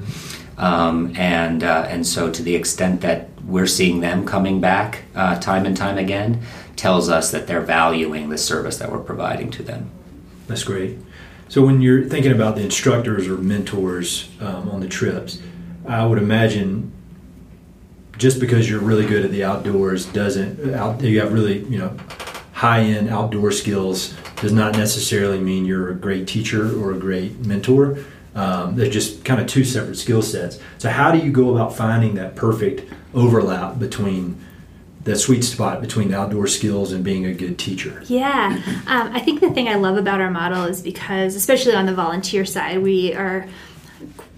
[0.61, 5.41] Um, and uh, and so to the extent that we're seeing them coming back uh,
[5.41, 6.43] time and time again
[6.77, 9.91] tells us that they're valuing the service that we're providing to them.
[10.47, 10.99] That's great.
[11.49, 15.41] So when you're thinking about the instructors or mentors um, on the trips,
[15.87, 16.93] I would imagine
[18.19, 21.97] just because you're really good at the outdoors doesn't out, you have really you know
[22.53, 27.39] high end outdoor skills does not necessarily mean you're a great teacher or a great
[27.47, 27.99] mentor.
[28.35, 30.59] Um, they're just kind of two separate skill sets.
[30.79, 34.41] So how do you go about finding that perfect overlap between
[35.05, 38.03] that sweet spot between the outdoor skills and being a good teacher.
[38.07, 41.87] Yeah, um, I think the thing I love about our model is because, especially on
[41.87, 43.49] the volunteer side, we are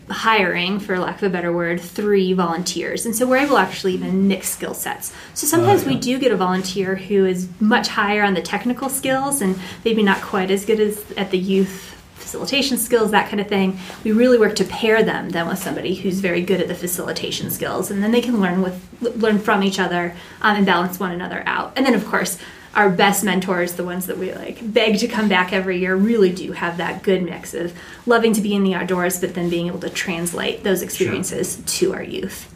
[0.09, 3.07] hiring, for lack of a better word, three volunteers.
[3.07, 5.13] And so we're able to actually even mix skill sets.
[5.35, 5.95] So sometimes oh, yeah.
[5.95, 10.03] we do get a volunteer who is much higher on the technical skills and maybe
[10.03, 11.92] not quite as good as at the youth
[12.23, 13.79] facilitation skills, that kind of thing.
[14.05, 17.51] We really work to pair them then with somebody who's very good at the facilitation
[17.51, 18.81] skills, and then they can learn with
[19.21, 21.73] learn from each other um, and balance one another out.
[21.77, 22.39] And then, of course,
[22.75, 26.33] our best mentors, the ones that we like beg to come back every year, really
[26.33, 29.67] do have that good mix of loving to be in the outdoors, but then being
[29.67, 31.65] able to translate those experiences sure.
[31.67, 32.55] to our youth.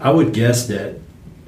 [0.00, 0.98] I would guess that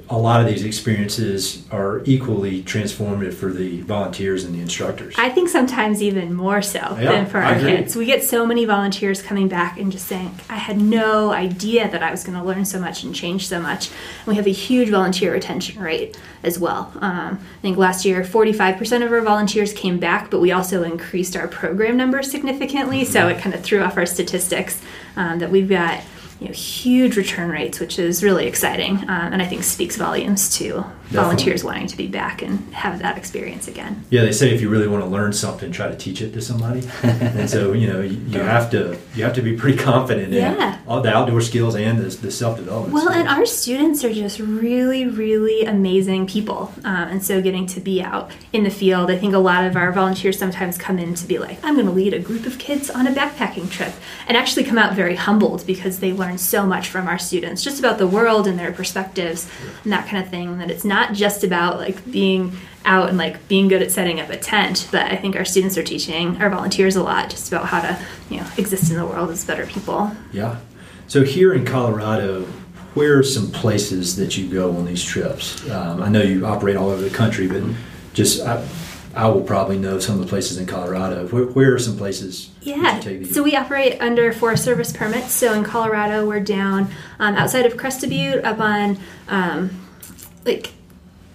[0.09, 5.15] a lot of these experiences are equally transformative for the volunteers and the instructors.
[5.17, 7.95] I think sometimes even more so yeah, than for our kids.
[7.95, 12.01] We get so many volunteers coming back and just saying, I had no idea that
[12.01, 13.89] I was going to learn so much and change so much.
[13.89, 16.91] And we have a huge volunteer retention rate as well.
[17.01, 21.35] Um, I think last year, 45% of our volunteers came back, but we also increased
[21.35, 23.01] our program numbers significantly.
[23.01, 23.11] Mm-hmm.
[23.11, 24.81] So it kind of threw off our statistics
[25.17, 26.01] um, that we've got
[26.39, 30.55] you know, huge return rates, which is really exciting, um, and I think speaks volumes
[30.57, 34.03] to volunteers wanting to be back and have that experience again.
[34.09, 36.41] Yeah, they say if you really want to learn something, try to teach it to
[36.41, 36.87] somebody.
[37.03, 40.79] and so you know you, you, have to you have to be pretty confident yeah.
[40.79, 42.93] in all the outdoor skills and the, the self development.
[42.93, 43.17] Well, skills.
[43.17, 48.01] and our students are just really really amazing people, um, and so getting to be
[48.01, 51.27] out in the field, I think a lot of our volunteers sometimes come in to
[51.27, 53.93] be like, I'm going to lead a group of kids on a backpacking trip,
[54.27, 57.79] and actually come out very humbled because they learn so much from our students, just
[57.79, 59.71] about the world and their perspectives yeah.
[59.83, 60.57] and that kind of thing.
[60.57, 62.51] That it's not not just about like being
[62.83, 65.77] out and like being good at setting up a tent, but I think our students
[65.77, 67.99] are teaching our volunteers a lot just about how to,
[68.31, 70.11] you know, exist in the world as better people.
[70.31, 70.57] Yeah.
[71.07, 72.45] So here in Colorado,
[72.95, 75.69] where are some places that you go on these trips?
[75.69, 77.61] Um, I know you operate all over the country, but
[78.13, 78.67] just I,
[79.13, 81.27] I, will probably know some of the places in Colorado.
[81.27, 82.49] Where, where are some places?
[82.61, 82.99] Yeah.
[83.25, 85.31] So we operate under Forest Service permits.
[85.31, 89.69] So in Colorado, we're down um, outside of Crested Butte, up on um,
[90.43, 90.71] like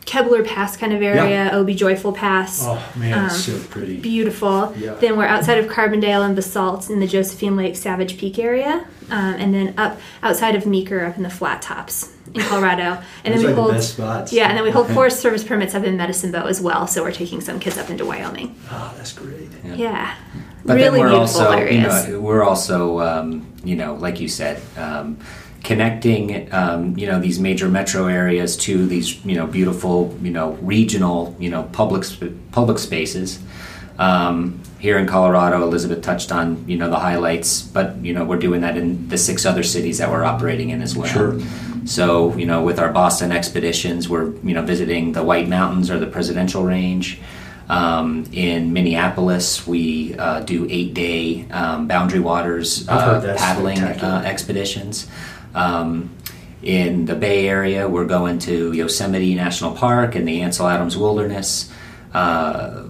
[0.04, 1.50] Kebler Pass kind of area, yeah.
[1.52, 2.64] Oh-Be-Joyful Pass.
[2.64, 3.98] Oh man, um, so pretty.
[3.98, 4.74] Beautiful.
[4.76, 4.94] Yeah.
[4.94, 9.34] Then we're outside of Carbondale and Basalt in the Josephine Lake Savage Peak area, um,
[9.34, 13.00] and then up outside of Meeker up in the Flat Tops in Colorado.
[13.24, 15.96] And then we hold the Yeah, and then we hold Forest Service permits up in
[15.96, 16.86] Medicine Bow as well.
[16.86, 18.56] So we're taking some kids up into Wyoming.
[18.70, 19.48] Oh, that's great.
[19.64, 19.74] Yeah.
[19.74, 20.14] yeah.
[20.64, 22.06] But really then we're also, areas.
[22.06, 25.18] you know, we're also, um, you know, like you said um,
[25.62, 30.52] connecting um, you know these major metro areas to these you know beautiful you know
[30.54, 32.04] regional you know public
[32.50, 33.38] public spaces
[33.98, 38.38] um, here in Colorado Elizabeth touched on you know the highlights but you know we're
[38.38, 41.40] doing that in the six other cities that we're operating in as well sure.
[41.84, 45.98] so you know with our Boston expeditions we're you know visiting the White Mountains or
[45.98, 47.20] the Presidential Range
[47.68, 55.06] um, in Minneapolis, we uh, do eight day um, Boundary Waters uh, paddling uh, expeditions.
[55.54, 56.16] Um,
[56.62, 61.72] in the Bay Area, we're going to Yosemite National Park and the Ansel Adams Wilderness,
[62.14, 62.84] uh,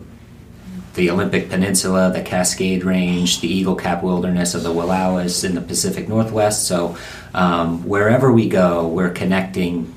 [0.95, 5.63] the Olympic Peninsula, the Cascade Range, the Eagle Cap Wilderness of the Wallowas in the
[5.63, 6.69] Pacific Northwest.
[6.69, 6.99] So,
[7.33, 9.95] um, wherever we go, we're connecting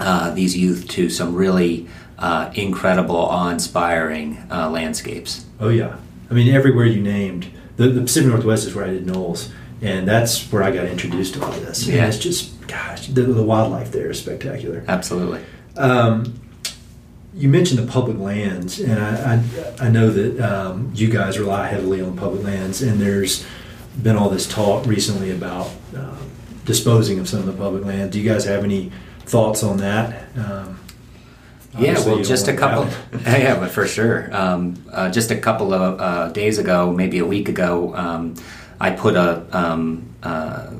[0.00, 5.44] uh, these youth to some really uh, incredible, awe inspiring uh, landscapes.
[5.60, 5.96] Oh, yeah.
[6.28, 10.06] I mean, everywhere you named, the, the Pacific Northwest is where I did NOLS and
[10.06, 11.86] that's where I got introduced to all this.
[11.86, 14.84] Yeah, and it's just gosh, the, the, wildlife there is spectacular.
[14.88, 15.42] Absolutely.
[15.76, 16.40] Um,
[17.34, 21.68] you mentioned the public lands, and I I, I know that um, you guys rely
[21.68, 23.46] heavily on public lands, and there's
[24.02, 26.16] been all this talk recently about uh,
[26.64, 28.12] disposing of some of the public land.
[28.12, 30.24] Do you guys have any thoughts on that?
[30.36, 30.80] Um,
[31.78, 32.90] yeah, well, just a couple.
[33.26, 34.34] yeah, but for sure.
[34.34, 38.34] Um, uh, just a couple of uh, days ago, maybe a week ago, um,
[38.80, 40.70] I put a um, uh,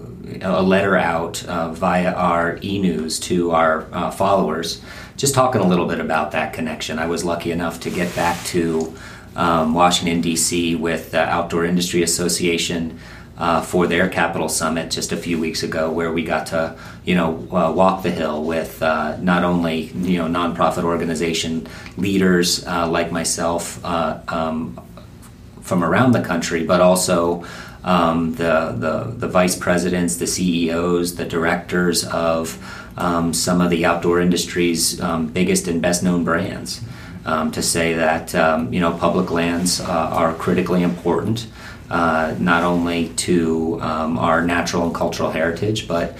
[0.42, 4.82] a letter out uh, via our e-news to our uh, followers,
[5.16, 6.98] just talking a little bit about that connection.
[6.98, 8.94] I was lucky enough to get back to
[9.34, 10.74] um, Washington D.C.
[10.74, 12.98] with the Outdoor Industry Association.
[13.38, 17.14] Uh, for their capital summit just a few weeks ago, where we got to, you
[17.14, 23.12] know, uh, walk the hill with uh, not only you know nonprofit organization leaders like
[23.12, 24.80] myself um,
[25.66, 27.44] from around the country, but also
[27.82, 32.56] um, the, the, the vice presidents, the CEOs, the directors of
[32.96, 36.80] um, some of the outdoor industry's um, biggest and best known brands.
[37.24, 41.48] Um, to say that um, you know public lands uh, are critically important,
[41.90, 46.16] uh, not only to um, our natural and cultural heritage, but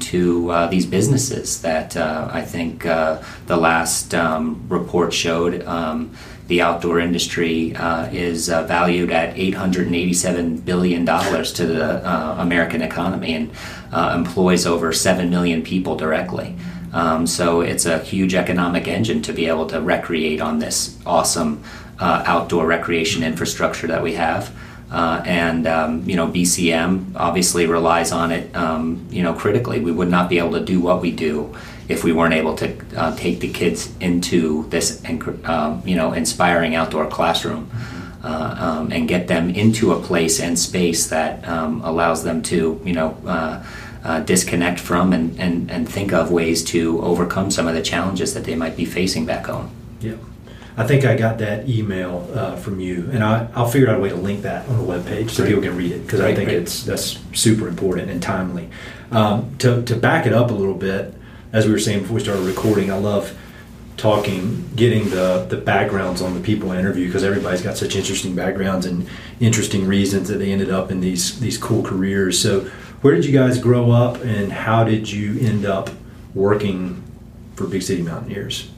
[0.00, 4.12] to uh, these businesses that uh, I think uh, the last
[4.68, 5.64] report showed
[6.48, 13.34] the outdoor industry uh, is uh, valued at $887 billion to the uh, American economy
[13.34, 13.50] and
[13.92, 16.56] uh, employs over 7 million people directly.
[16.92, 21.62] Um, so it's a huge economic engine to be able to recreate on this awesome
[21.98, 24.54] uh, outdoor recreation infrastructure that we have.
[24.90, 29.80] Uh, and um, you know BCM obviously relies on it um, you know critically.
[29.80, 31.54] We would not be able to do what we do
[31.88, 35.02] if we weren't able to uh, take the kids into this
[35.44, 37.70] um, you know inspiring outdoor classroom
[38.22, 42.80] uh, um, and get them into a place and space that um, allows them to
[42.84, 43.64] you know uh,
[44.04, 48.34] uh, disconnect from and, and, and think of ways to overcome some of the challenges
[48.34, 49.70] that they might be facing back home.
[50.00, 50.14] Yeah.
[50.76, 54.00] I think I got that email uh, from you, and I, will figure out a
[54.00, 55.48] way to link that on the webpage so great.
[55.48, 56.62] people can read it because I think great.
[56.62, 58.70] it's that's super important and timely.
[59.10, 61.14] Um, to, to back it up a little bit,
[61.52, 63.36] as we were saying before we started recording, I love
[63.96, 68.34] talking, getting the the backgrounds on the people I interview because everybody's got such interesting
[68.34, 69.08] backgrounds and
[69.40, 72.40] interesting reasons that they ended up in these these cool careers.
[72.40, 72.60] So,
[73.02, 75.90] where did you guys grow up, and how did you end up
[76.34, 77.02] working
[77.56, 78.70] for Big City Mountaineers?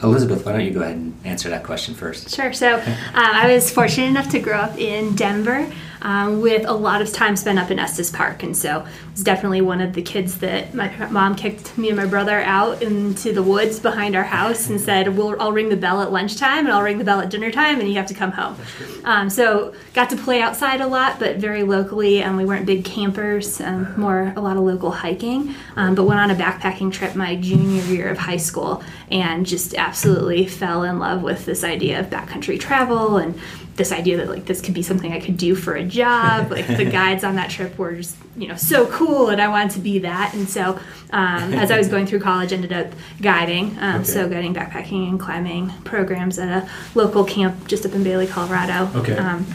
[0.00, 2.30] Elizabeth, why don't you go ahead and answer that question first?
[2.30, 2.52] Sure.
[2.52, 5.68] So um, I was fortunate enough to grow up in Denver
[6.02, 8.42] um, with a lot of time spent up in Estes Park.
[8.42, 11.96] And so it was definitely one of the kids that my mom kicked me and
[11.96, 15.76] my brother out into the woods behind our house and said, we'll, I'll ring the
[15.76, 18.14] bell at lunchtime and I'll ring the bell at dinner time and you have to
[18.14, 18.56] come home.
[19.04, 22.22] Um, so got to play outside a lot, but very locally.
[22.22, 25.54] And we weren't big campers, um, more a lot of local hiking.
[25.76, 29.74] Um, but went on a backpacking trip my junior year of high school and just
[29.74, 33.38] absolutely fell in love with this idea of backcountry travel and
[33.78, 36.52] this idea that like this could be something I could do for a job.
[36.58, 39.70] Like the guides on that trip were just you know so cool, and I wanted
[39.72, 40.34] to be that.
[40.34, 40.78] And so
[41.10, 43.76] um, as I was going through college, ended up guiding.
[43.78, 44.04] Um, okay.
[44.04, 48.90] So guiding backpacking and climbing programs at a local camp just up in Bailey, Colorado.
[48.98, 49.16] Okay.
[49.16, 49.46] Um,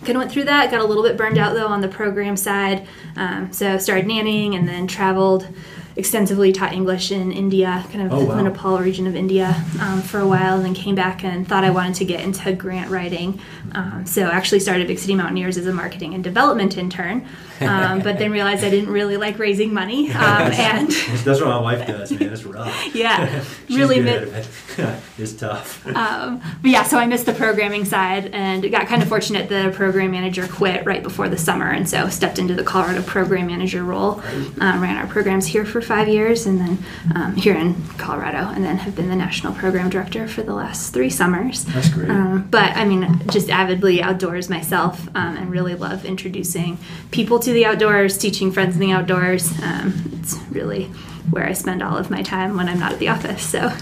[0.00, 0.70] kind of went through that.
[0.70, 2.86] Got a little bit burned out though on the program side.
[3.16, 5.48] Um, so started nannying and then traveled
[5.96, 8.36] extensively taught English in India, kind of oh, wow.
[8.36, 11.64] the Nepal region of India, um, for a while, and then came back and thought
[11.64, 13.40] I wanted to get into grant writing.
[13.72, 17.26] Um, so actually started Big City Mountaineers as a marketing and development intern,
[17.64, 20.10] um, but then realized I didn't really like raising money.
[20.10, 20.90] Um, and
[21.24, 22.32] that's what my wife does, man.
[22.32, 22.94] It's rough.
[22.94, 24.02] Yeah, really.
[24.02, 24.84] Good mi-
[25.18, 25.86] it's tough.
[25.86, 29.48] Um, but yeah, so I missed the programming side and got kind of fortunate.
[29.48, 33.46] The program manager quit right before the summer, and so stepped into the Colorado program
[33.46, 34.20] manager role.
[34.60, 36.78] Uh, ran our programs here for five years, and then
[37.14, 40.92] um, here in Colorado, and then have been the national program director for the last
[40.92, 41.64] three summers.
[41.66, 42.10] That's great.
[42.10, 46.78] Um, but I mean, just avidly outdoors myself, um, and really love introducing
[47.10, 49.50] people to the outdoors, teaching friends in the outdoors.
[49.62, 50.84] Um, it's really
[51.30, 53.42] where I spend all of my time when I'm not at the office.
[53.42, 53.72] So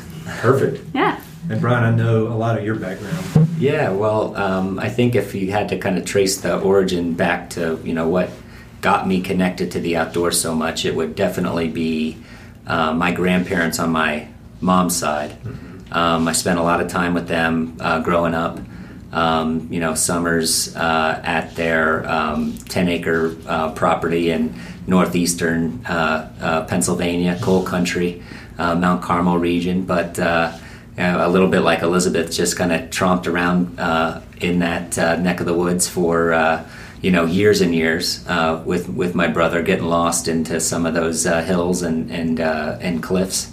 [0.40, 0.84] perfect.
[0.94, 1.20] Yeah.
[1.50, 3.48] And Bryan, I know a lot of your background.
[3.58, 7.50] Yeah, well, um, I think if you had to kind of trace the origin back
[7.50, 8.30] to you know what
[8.80, 12.16] got me connected to the outdoors so much, it would definitely be
[12.66, 14.28] uh, my grandparents on my
[14.60, 15.30] mom's side.
[15.30, 15.92] Mm-hmm.
[15.92, 18.58] Um, I spent a lot of time with them uh, growing up.
[19.12, 26.32] Um, you know, summers uh, at their um, 10 acre uh, property in northeastern uh,
[26.40, 28.22] uh, Pennsylvania, coal country,
[28.56, 29.84] Mount Carmel region.
[29.84, 33.78] But a little bit like Elizabeth, just kind of tromped around
[34.40, 36.32] in that neck of the woods for
[37.02, 40.94] you know years and years uh, with with my brother getting lost into some of
[40.94, 43.52] those uh, hills and and uh, and cliffs,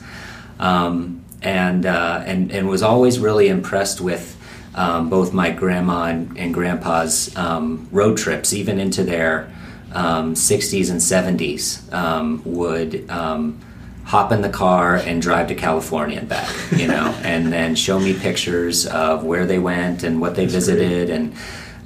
[0.60, 4.38] um, and uh, and and was always really impressed with.
[4.80, 9.52] Um, both my grandma and, and grandpa's um, road trips, even into their
[9.92, 13.60] 60s um, and 70s, um, would um,
[14.06, 18.00] hop in the car and drive to California and back, you know, and then show
[18.00, 21.15] me pictures of where they went and what they That's visited great.
[21.15, 21.34] and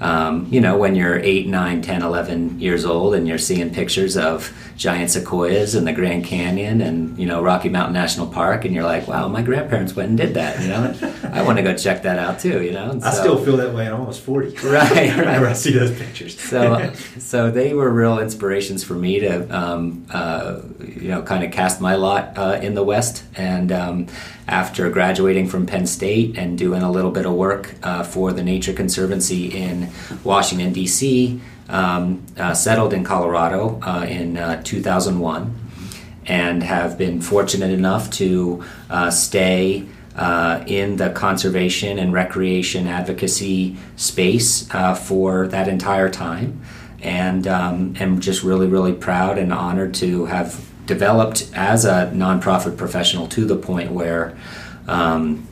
[0.02, 4.18] um, you know, when you're 8, 9, 10, 11 years old and you're seeing pictures
[4.18, 8.74] of giant sequoias and the Grand Canyon and, you know, Rocky Mountain National Park, and
[8.74, 11.30] you're like, wow, my grandparents went and did that, you know?
[11.32, 12.92] I want to go check that out too, you know?
[12.92, 13.88] And I so, still feel that way.
[13.88, 14.58] I'm almost 40.
[14.64, 15.18] Right, right.
[15.18, 16.40] Whenever I see those pictures.
[16.40, 21.52] so, so they were real inspirations for me to, um, uh, you know, kind of
[21.52, 23.24] cast my lot uh, in the West.
[23.36, 24.08] And um,
[24.48, 28.44] after graduating from Penn State and doing a little bit of work uh, for the
[28.44, 29.90] Nature Conservancy in
[30.24, 35.56] Washington, D.C., um, uh, settled in Colorado uh, in uh, 2001
[36.26, 43.76] and have been fortunate enough to uh, stay uh, in the conservation and recreation advocacy
[43.96, 44.68] space
[45.06, 46.62] for that entire time.
[47.02, 52.78] And um, am just really, really proud and honored to have developed as a nonprofit
[52.78, 54.38] professional to the point where
[54.88, 55.48] um,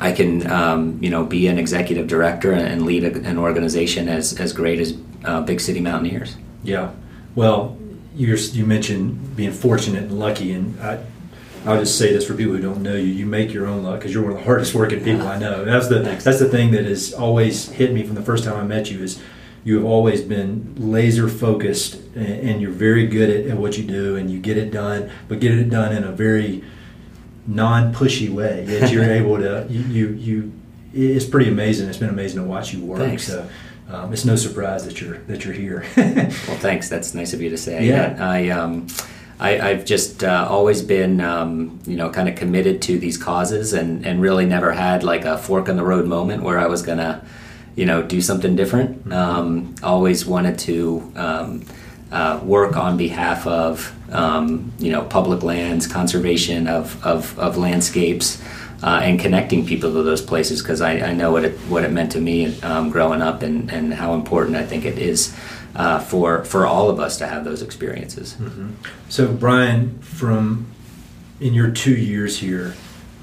[0.00, 4.38] I can, um, you know, be an executive director and lead a, an organization as,
[4.40, 6.36] as great as uh, Big City Mountaineers.
[6.64, 6.92] Yeah.
[7.34, 7.78] Well,
[8.14, 11.02] you you mentioned being fortunate and lucky, and I,
[11.64, 14.00] I'll just say this for people who don't know you: you make your own luck
[14.00, 15.64] because you're one of the hardest working people I know.
[15.64, 18.64] That's the that's the thing that has always hit me from the first time I
[18.64, 19.20] met you is
[19.64, 24.16] you have always been laser focused and, you're very good at, at, what you do
[24.16, 26.64] and you get it done, but get it done in a very
[27.46, 28.64] non-pushy way.
[28.64, 30.52] That you're able to you, you, you
[31.14, 31.88] it's pretty amazing.
[31.88, 32.98] It's been amazing to watch you work.
[32.98, 33.26] Thanks.
[33.26, 33.48] So
[33.88, 35.84] um, it's no surprise that you're that you're here.
[35.96, 36.88] well, thanks.
[36.88, 37.86] That's nice of you to say.
[37.86, 38.88] Yeah, I um,
[39.42, 43.72] I, have just uh, always been, um, you know, kind of committed to these causes,
[43.72, 46.82] and and really never had like a fork in the road moment where I was
[46.82, 47.24] gonna,
[47.76, 49.04] you know, do something different.
[49.04, 49.12] Mm-hmm.
[49.12, 51.12] Um, always wanted to.
[51.16, 51.64] Um,
[52.10, 58.38] uh, work on behalf of um, you know public lands, conservation of, of, of landscapes,
[58.82, 61.92] uh, and connecting people to those places because I, I, know what it what it
[61.92, 65.36] meant to me um, growing up and, and how important I think it is
[65.76, 68.34] uh, for for all of us to have those experiences.
[68.34, 68.72] Mm-hmm.
[69.08, 70.66] So Bryan, from
[71.40, 72.74] in your two years here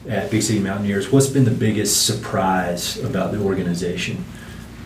[0.08, 4.24] at Big City Mountaineers, what's been the biggest surprise about the organization?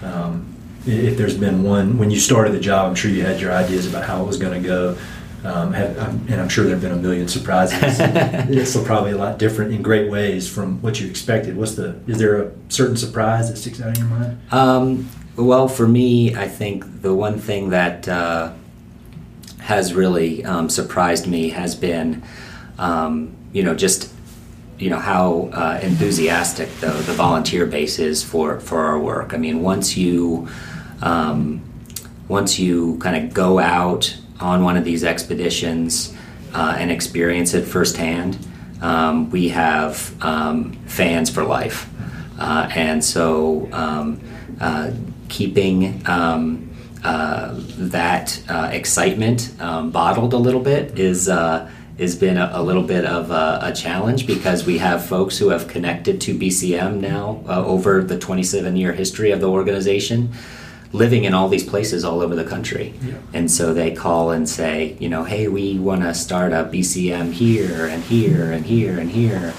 [0.04, 0.54] Um,
[0.86, 3.88] if there's been one, when you started the job, I'm sure you had your ideas
[3.88, 4.98] about how it was going to go.
[5.46, 5.98] Um, have,
[6.30, 7.80] and I'm sure there have been a million surprises.
[8.00, 11.58] it's probably a lot different in great ways from what you expected.
[11.58, 12.00] What's the?
[12.08, 14.42] Is there a certain surprise that sticks out in your mind?
[14.52, 18.54] Um, well, for me, I think the one thing that uh,
[19.60, 22.24] has really um, surprised me has been,
[22.78, 24.13] um, you know, just
[24.84, 29.34] you know how uh, enthusiastic the, the volunteer base is for for our work.
[29.34, 30.50] I mean, once you
[31.02, 31.62] um,
[32.28, 36.14] once you kind of go out on one of these expeditions
[36.54, 38.38] uh, and experience it firsthand,
[38.82, 41.90] um, we have um, fans for life,
[42.38, 44.20] uh, and so um,
[44.60, 44.92] uh,
[45.30, 46.02] keeping.
[46.06, 46.70] Um,
[47.06, 51.28] uh, that uh, excitement um, bottled a little bit is
[52.00, 55.50] has been a, a little bit of a, a, challenge because we have folks who
[55.50, 60.34] have connected to BCM now uh, over the 27 year history of the organization
[60.92, 62.94] living in all these places all over the country.
[63.02, 63.16] Yeah.
[63.34, 67.34] And so they call and say, you know, hey, we want to start a BCM
[67.34, 69.54] here and here and here and here.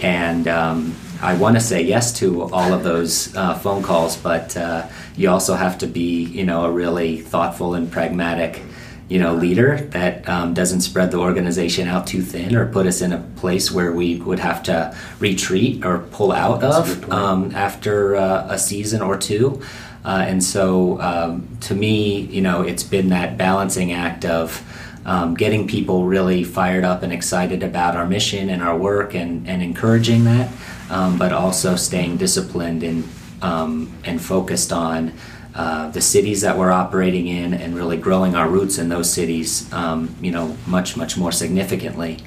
[0.00, 4.56] And um, I want to say yes to all of those uh, phone calls, but
[4.56, 8.62] uh, you also have to be, you know, a really thoughtful and pragmatic
[9.08, 13.00] you know leader that um, doesn't spread the organization out too thin or put us
[13.00, 18.16] in a place where we would have to retreat or pull out of um, after
[18.16, 19.62] uh, a season or two.
[20.04, 24.62] Uh, and so, um, to me, you know, it's been that balancing act of
[25.04, 29.48] um, getting people really fired up and excited about our mission and our work and,
[29.48, 30.50] and encouraging that,
[30.90, 33.04] um, but also staying disciplined and
[33.42, 35.12] um, and focused on
[35.56, 39.72] uh, the cities that we're operating in and really growing our roots in those cities,
[39.72, 42.18] um, you know, much, much more significantly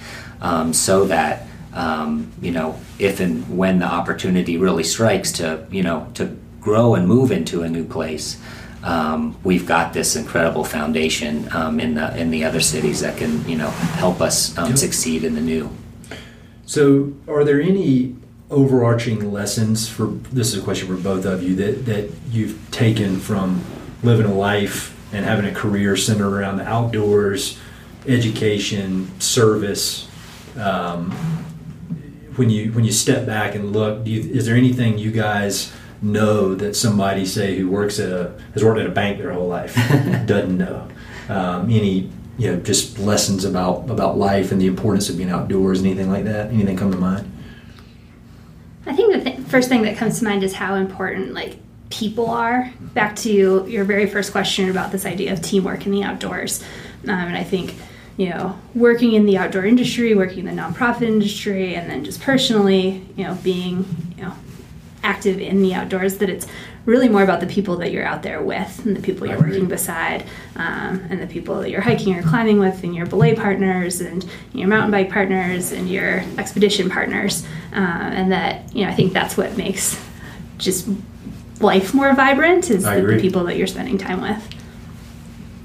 [0.41, 5.84] um, so that, um, you know, if and when the opportunity really strikes to, you
[5.84, 8.41] know, to grow and move into a new place,
[8.84, 13.47] um, we've got this incredible foundation um, in the in the other cities that can,
[13.47, 15.69] you know, help us um, succeed in the new.
[16.65, 18.15] So, are there any
[18.52, 23.20] overarching lessons for this is a question for both of you that that you've taken
[23.20, 23.64] from
[24.04, 27.60] living a life and having a career centered around the outdoors,
[28.08, 30.08] education, service.
[30.58, 31.12] Um,
[32.36, 36.56] when you when you step back and look, you, is there anything you guys know
[36.56, 39.76] that somebody say who works at a has worked at a bank their whole life
[40.26, 40.88] doesn't know?
[41.28, 45.82] Um, any you know just lessons about about life and the importance of being outdoors,
[45.82, 46.47] anything like that?
[46.52, 47.32] Anything come to mind?
[48.89, 51.57] I think the th- first thing that comes to mind is how important like
[51.91, 52.73] people are.
[52.79, 56.63] Back to your very first question about this idea of teamwork in the outdoors,
[57.03, 57.75] um, and I think
[58.17, 62.19] you know working in the outdoor industry, working in the nonprofit industry, and then just
[62.21, 63.85] personally, you know, being
[64.17, 64.33] you know
[65.03, 66.47] active in the outdoors that it's
[66.89, 69.67] really more about the people that you're out there with and the people you're working
[69.67, 70.23] beside
[70.55, 74.27] um, and the people that you're hiking or climbing with and your belay partners and
[74.53, 77.45] your mountain bike partners and your expedition partners.
[77.71, 80.01] Uh, and that you know i think that's what makes
[80.57, 80.87] just
[81.59, 84.43] life more vibrant is the, the, people that you're spending time with.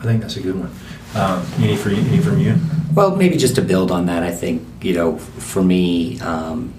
[0.01, 0.71] I think that's a good one.
[1.15, 2.57] Um, any, for you, any from you?
[2.95, 6.75] Well maybe just to build on that i think you know for me um,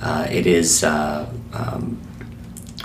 [0.00, 2.00] uh, it is uh, um,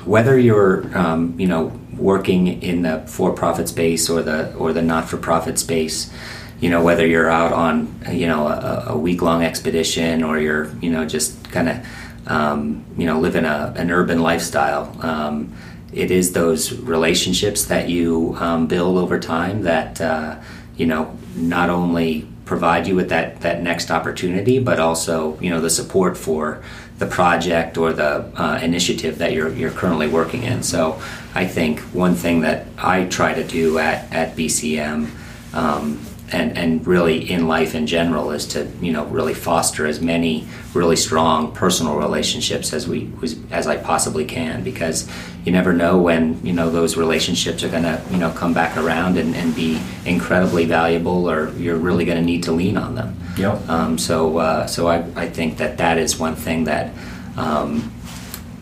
[0.05, 5.57] whether you're um, you know working in the for-profit space or the or the not-for-profit
[5.57, 6.11] space
[6.59, 10.89] you know whether you're out on you know a, a week-long expedition or you're you
[10.89, 11.85] know just kind of
[12.27, 15.53] um, you know living a, an urban lifestyle um,
[15.93, 20.39] it is those relationships that you um, build over time that uh,
[20.75, 25.59] you know not only provide you with that that next opportunity but also you know
[25.61, 26.63] the support for
[26.97, 30.63] the project or the uh, initiative that you're, you're currently working in.
[30.63, 31.01] So
[31.33, 35.09] I think one thing that I try to do at, at BCM
[35.53, 35.99] um,
[36.31, 40.47] and, and really in life in general is to you know really foster as many
[40.73, 43.11] really strong personal relationships as we
[43.51, 45.07] as I possibly can because
[45.45, 48.75] you never know when you know those relationships are going to you know come back
[48.77, 52.95] around and, and be incredibly valuable or you're really going to need to lean on
[52.95, 53.15] them.
[53.37, 53.69] Yep.
[53.69, 56.91] Um, so uh, so I, I think that that is one thing that
[57.37, 57.93] um,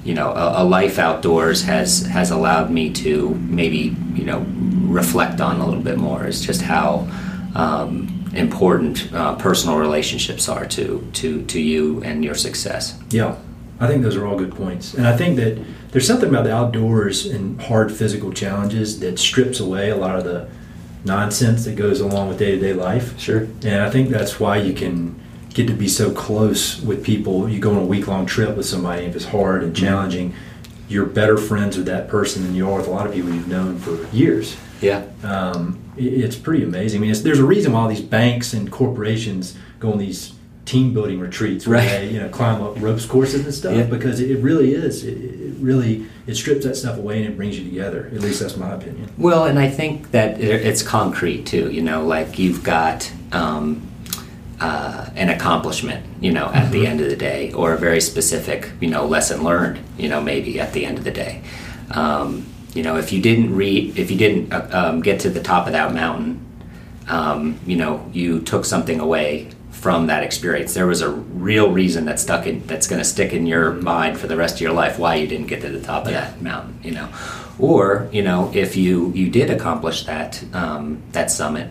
[0.03, 4.45] you know a, a, life outdoors has has allowed me to maybe you know
[4.93, 7.07] reflect on a little bit more is just how
[7.55, 12.99] um, important uh, personal relationships are to to to you and your success.
[13.09, 13.37] Yeah,
[13.79, 15.57] I think those are all good points, and I think that
[15.93, 20.23] there's something about the outdoors and hard physical challenges that strips away a lot of
[20.23, 20.49] the
[21.05, 23.17] nonsense that goes along with day to day life.
[23.19, 23.41] Sure.
[23.63, 25.21] And I think that's why you can
[25.53, 27.47] get to be so close with people.
[27.47, 30.33] You go on a week long trip with somebody, if it's hard and challenging,
[30.89, 33.47] you're better friends with that person than you are with a lot of people you've
[33.47, 34.57] known for years.
[34.81, 35.05] Yeah.
[35.21, 36.99] Um, it's pretty amazing.
[36.99, 40.33] I mean, it's, there's a reason why all these banks and corporations go on these
[40.65, 41.89] team building retreats where Right.
[41.89, 43.83] they you know climb up ropes courses and stuff Yeah.
[43.83, 45.03] because it, really is.
[45.03, 48.09] It, it really it strips that stuff away and it brings you together.
[48.13, 49.09] At least that's my opinion.
[49.17, 51.69] Well, and I think that it- it's concrete too.
[51.69, 53.81] You know, like you've got um,
[54.61, 56.05] uh, an accomplishment.
[56.21, 59.43] You know, at the end of the day, or a very specific, you know, lesson
[59.43, 59.79] learned.
[59.97, 61.41] You know, maybe at the end of the day.
[61.91, 65.41] Um, you know, if you didn't read, if you didn't uh, um, get to the
[65.41, 66.39] top of that mountain,
[67.09, 69.49] um, you know, you took something away
[69.83, 70.73] from that experience.
[70.73, 74.17] There was a real reason that stuck in that's going to stick in your mind
[74.17, 76.21] for the rest of your life why you didn't get to the top of Yeah.
[76.21, 76.79] that mountain.
[76.81, 77.09] You know,
[77.59, 81.67] or you know, if you you did accomplish that um, that summit.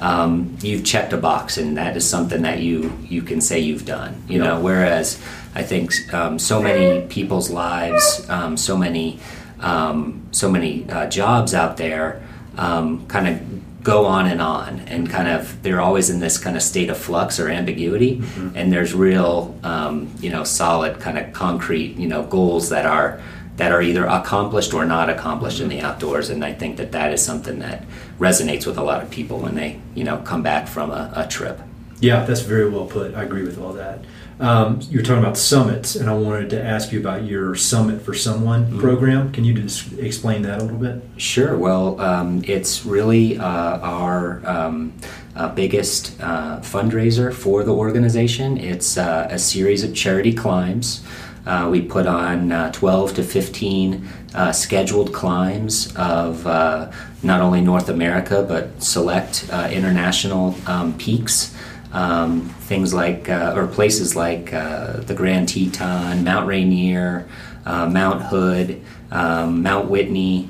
[0.00, 3.84] Um, you've checked a box, and that is something that you you can say you've
[3.86, 4.12] done.
[4.28, 4.44] You Yeah.
[4.48, 5.16] know, whereas
[5.54, 9.20] I think um, so many people's lives, um, so many
[9.60, 12.20] um, so many uh, jobs out there,
[12.58, 13.34] um, kind of
[13.82, 16.96] go on and on, and kind of they're always in this kind of state of
[16.96, 18.22] flux or ambiguity,
[18.54, 23.20] and there's real um, you know solid kind of concrete you know goals that are
[23.56, 27.12] that are either accomplished or not accomplished in the outdoors, and I think that that
[27.12, 27.84] is something that
[28.18, 31.26] resonates with a lot of people when they you know come back from a, a
[31.26, 31.60] trip.
[32.00, 33.14] Yeah, that's very well put.
[33.14, 34.00] I agree with all that.
[34.40, 38.14] Um, you're talking about summits, and I wanted to ask you about your Summit for
[38.14, 39.32] Someone program.
[39.32, 41.02] Can you just explain that a little bit?
[41.16, 41.56] Sure.
[41.56, 43.44] Well, um, it's really uh,
[43.78, 44.94] our um,
[45.36, 48.58] uh, biggest uh, fundraiser for the organization.
[48.58, 51.04] It's uh, a series of charity climbs.
[51.46, 56.90] Uh, we put on uh, 12 to 15 uh, scheduled climbs of uh,
[57.22, 61.54] not only North America but select uh, international um, peaks.
[61.92, 67.28] Um, things like, uh, or places like uh, the Grand Teton, Mount Rainier,
[67.66, 68.80] uh, Mount Hood,
[69.10, 70.48] um, Mount Whitney,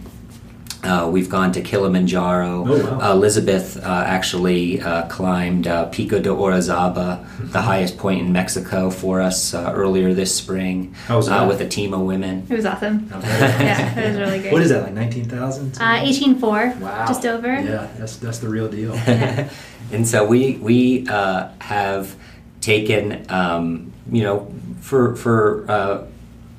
[0.85, 2.65] uh, we've gone to Kilimanjaro.
[2.67, 3.13] Oh, wow.
[3.13, 9.21] Elizabeth uh, actually uh, climbed uh, Pico de Orizaba, the highest point in Mexico, for
[9.21, 12.47] us uh, earlier this spring How was uh, with a team of women.
[12.51, 13.09] It was awesome.
[13.13, 13.29] Okay.
[13.63, 14.53] Yeah, it was really great.
[14.53, 14.93] What is that like?
[14.93, 15.77] Nineteen thousand?
[15.77, 17.07] Uh, 18.4, Wow.
[17.07, 17.49] just over.
[17.49, 18.93] Yeah, that's that's the real deal.
[19.07, 19.49] Yeah.
[19.93, 22.17] And so we we uh, have
[22.61, 26.07] taken um, you know for for uh,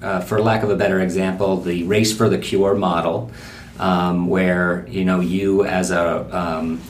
[0.01, 3.31] uh, for lack of a better example the race for the cure model
[3.79, 6.81] um, where you know you as a um,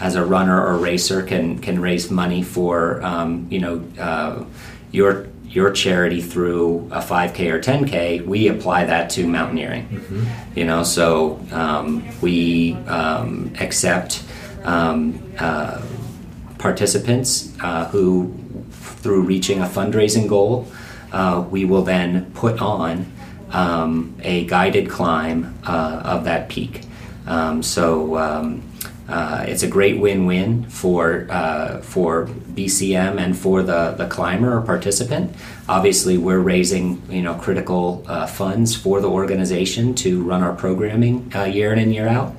[0.00, 4.44] as a runner or racer can can raise money for um, you know uh,
[4.90, 9.86] your your charity through a 5k or 10k we apply that to mountaineering.
[10.56, 14.24] You know so um, we um, accept
[14.64, 15.82] um, uh,
[16.62, 18.32] participants uh, who,
[18.70, 20.66] through reaching a fundraising goal,
[21.12, 23.12] uh, we will then put on
[23.50, 26.82] um, a guided climb uh, of that peak.
[27.26, 28.62] Um, so um,
[29.08, 34.62] uh, it's a great win-win for uh, for BCM and for the, the climber or
[34.62, 35.34] participant.
[35.68, 41.30] Obviously, we're raising you know critical uh, funds for the organization to run our programming
[41.48, 42.34] year in and year out.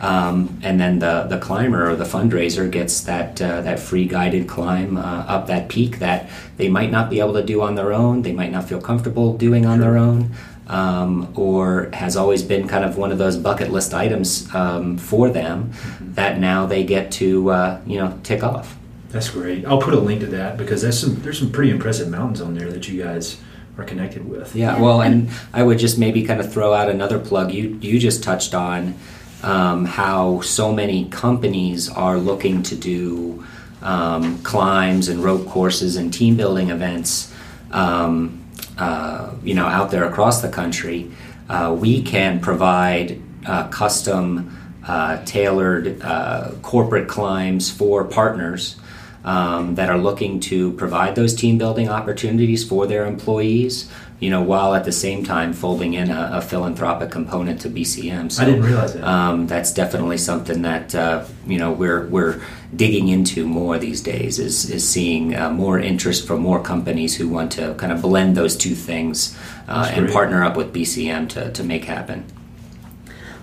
[0.00, 4.48] Um, and then the, the climber or the fundraiser gets that uh, that free guided
[4.48, 7.92] climb uh, up that peak that they might not be able to do on their
[7.92, 8.22] own.
[8.22, 10.30] They might not feel comfortable doing on their own,
[10.68, 15.28] um, or has always been kind of one of those bucket list items um, for
[15.28, 18.78] them that now they get to uh, you know tick off.
[19.10, 19.66] That's great.
[19.66, 22.54] I'll put a link to that because there's some there's some pretty impressive mountains on
[22.54, 23.38] there that you guys
[23.76, 24.56] are connected with.
[24.56, 27.52] Yeah, well, and I would just maybe kind of throw out another plug.
[27.52, 28.94] You you just touched on
[29.42, 33.44] um, how so many companies are looking to do
[33.82, 37.32] um, climbs and rope courses and team building events,
[37.70, 38.44] um,
[38.78, 41.10] uh, you know, out there across the country.
[41.48, 48.76] Uh, we can provide uh, custom, uh, tailored uh, corporate climbs for partners
[49.24, 53.90] um, that are looking to provide those team building opportunities for their employees,
[54.20, 58.30] you know, while at the same time folding in a, a philanthropic component to BCM.
[58.30, 59.02] So, I didn't realize that.
[59.02, 62.42] Um, that's definitely something that uh, you know we're we're
[62.76, 64.38] digging into more these days.
[64.38, 68.36] Is is seeing uh, more interest from more companies who want to kind of blend
[68.36, 72.24] those two things uh, and partner up with BCM to, to make happen.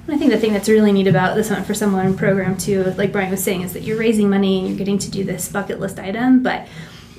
[0.09, 3.11] I think the thing that's really neat about the Summit for Someone program too, like
[3.11, 5.81] Bryan was saying, is that you're raising money and you're getting to do this bucket
[5.81, 6.65] list item, but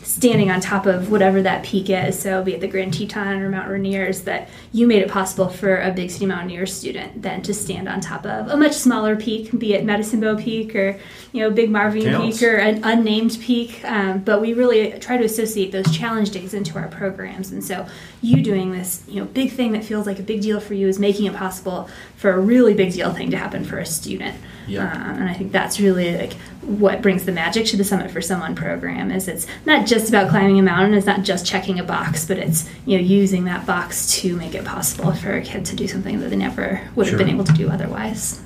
[0.09, 3.51] standing on top of whatever that peak is, so be it the Grand Teton or
[3.51, 7.53] Mount Rainiers, that you made it possible for a Big City Mountaineer student then to
[7.53, 10.99] stand on top of a much smaller peak, be it Medicine Bow Peak or
[11.33, 12.39] you know Big Marvin Counts.
[12.41, 13.85] Peak or an unnamed peak.
[13.85, 17.87] Um, but we really try to associate those challenge days into our programs, and so
[18.23, 20.89] you doing this you know big thing that feels like a big deal for you
[20.89, 24.35] is making it possible for a really big deal thing to happen for a student.
[24.69, 24.85] Yeah.
[24.85, 28.21] Uh, and I think that's really like what brings the magic to the Summit for
[28.21, 31.85] Someone program is it's not just about climbing a mountain, it's not just checking a
[31.85, 35.65] box, but it's you know using that box to make it possible for a kid
[35.67, 38.43] to do something that they never would have been able to do otherwise.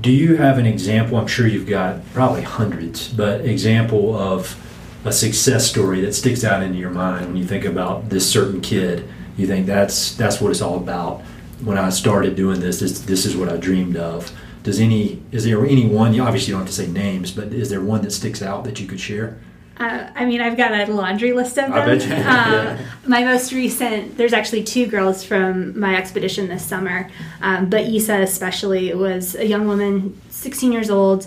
[0.00, 1.16] Do you have an example?
[1.16, 4.58] I'm sure you've got probably hundreds, but example of
[5.04, 8.60] a success story that sticks out into your mind when you think about this certain
[8.60, 9.08] kid.
[9.36, 11.20] You think that's that's what it's all about.
[11.64, 14.32] When I started doing this, this this is what I dreamed of.
[14.62, 16.14] Does any is there any one?
[16.14, 18.80] You obviously don't have to say names, but is there one that sticks out that
[18.80, 19.38] you could share?
[19.78, 21.72] Uh, I mean, I've got a laundry list of them.
[21.72, 22.78] I bet you Um, yeah.
[23.06, 27.10] My most recent, there's actually two girls from my expedition this summer,
[27.40, 31.26] um, but Isa especially was a young woman, 16 years old,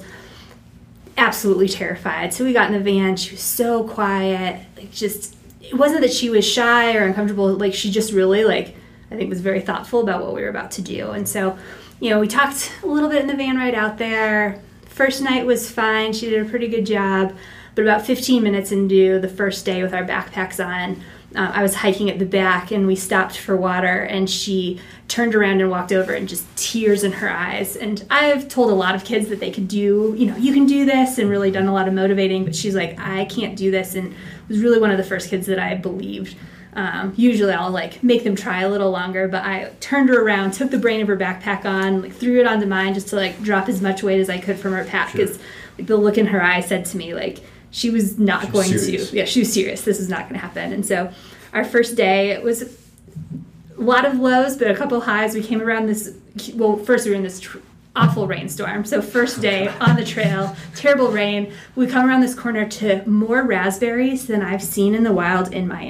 [1.17, 2.33] absolutely terrified.
[2.33, 3.15] So we got in the van.
[3.17, 5.35] She was so quiet, like just.
[5.61, 7.51] It wasn't that she was shy or uncomfortable.
[7.55, 8.75] Like she just really like
[9.11, 11.11] I think was very thoughtful about what we were about to do.
[11.11, 11.57] And so,
[11.99, 14.61] you know, we talked a little bit in the van right out there.
[14.85, 16.13] First night was fine.
[16.13, 17.35] She did a pretty good job.
[17.75, 21.01] But about 15 minutes into the first day with our backpacks on,
[21.35, 24.79] uh, I was hiking at the back and we stopped for water and she
[25.09, 27.75] turned around and walked over and just tears in her eyes.
[27.75, 30.65] And I've told a lot of kids that they could do, you know, you can
[30.65, 33.69] do this and really done a lot of motivating, but she's like, I can't do
[33.69, 33.95] this.
[33.95, 34.15] And
[34.47, 36.37] was really one of the first kids that I believed.
[36.75, 40.51] Um, usually I'll like make them try a little longer, but I turned her around,
[40.51, 43.41] took the brain of her backpack on, like threw it onto mine just to like
[43.41, 45.21] drop as much weight as I could from her pack Sure.
[45.25, 45.39] because
[45.77, 47.39] like, the look in her eye said to me like
[47.71, 49.09] she was not She was going serious.
[49.11, 49.81] to yeah she was serious.
[49.83, 50.73] This is not going to happen.
[50.73, 51.11] And so
[51.53, 55.33] our first day it was a lot of lows but a couple highs.
[55.33, 56.13] We came around this
[56.55, 57.59] well first we were in this tr-
[57.95, 58.83] awful rainstorm.
[58.83, 61.53] So first day on the trail terrible rain.
[61.77, 65.67] We come around this corner to more raspberries than i've seen in the wild in
[65.69, 65.81] my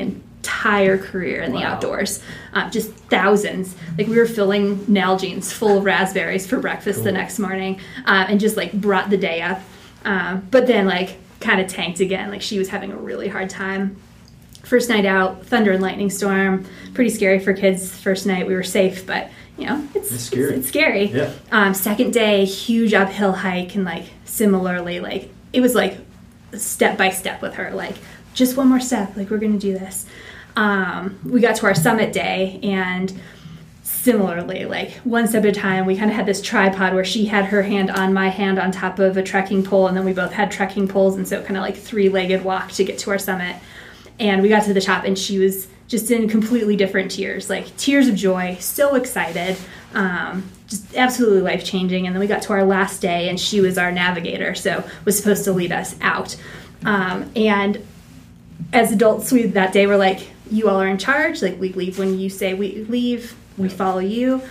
[0.46, 2.22] entire career in the outdoors.
[2.54, 3.76] Uh, just thousands.
[3.98, 8.40] Like we were filling nalgene's full of raspberries for breakfast the next morning uh, and
[8.40, 9.60] just like brought the day up.
[10.04, 12.30] Um, but then like kind of tanked again.
[12.30, 13.98] Like she was having a really hard time.
[14.64, 16.66] First night out thunder and lightning storm.
[16.94, 18.46] Pretty scary for kids first night.
[18.48, 20.44] We were safe but you know it's It's scary.
[20.50, 21.06] it's, it's scary.
[21.06, 21.32] Yeah.
[21.52, 25.98] um, second day huge uphill hike and like similarly like it was like
[26.56, 27.72] step by step with her.
[27.72, 27.96] Like
[28.34, 29.16] just one more step.
[29.18, 30.06] Like we're gonna do this
[30.56, 33.14] um, we got to our summit day and
[33.84, 37.26] similarly like one step at a time we kind of had this tripod where she
[37.26, 40.14] had her hand on my hand on top of a trekking pole and then we
[40.14, 43.20] both had trekking poles and so kind of like three-legged walk to get to our
[43.20, 43.56] summit.
[44.20, 47.76] And we got to the top and she was just in completely different tears like
[47.78, 49.56] tears of joy so excited
[49.94, 53.62] um, just absolutely life changing and then we got to our last day and she
[53.62, 56.36] was our navigator so was supposed to lead us out.
[56.86, 57.86] Um, and
[58.74, 61.98] as adults we that day were like you all are in charge like we leave
[61.98, 64.42] when you say we leave we follow you.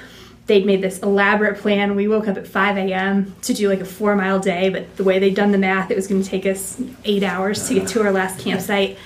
[0.47, 1.95] They'd made this elaborate plan.
[1.95, 5.05] We woke up at 5 a.m to do like a four mile day but the
[5.05, 7.89] way they'd done the math it was going to take us eight hours to get
[7.89, 8.99] to our last campsite.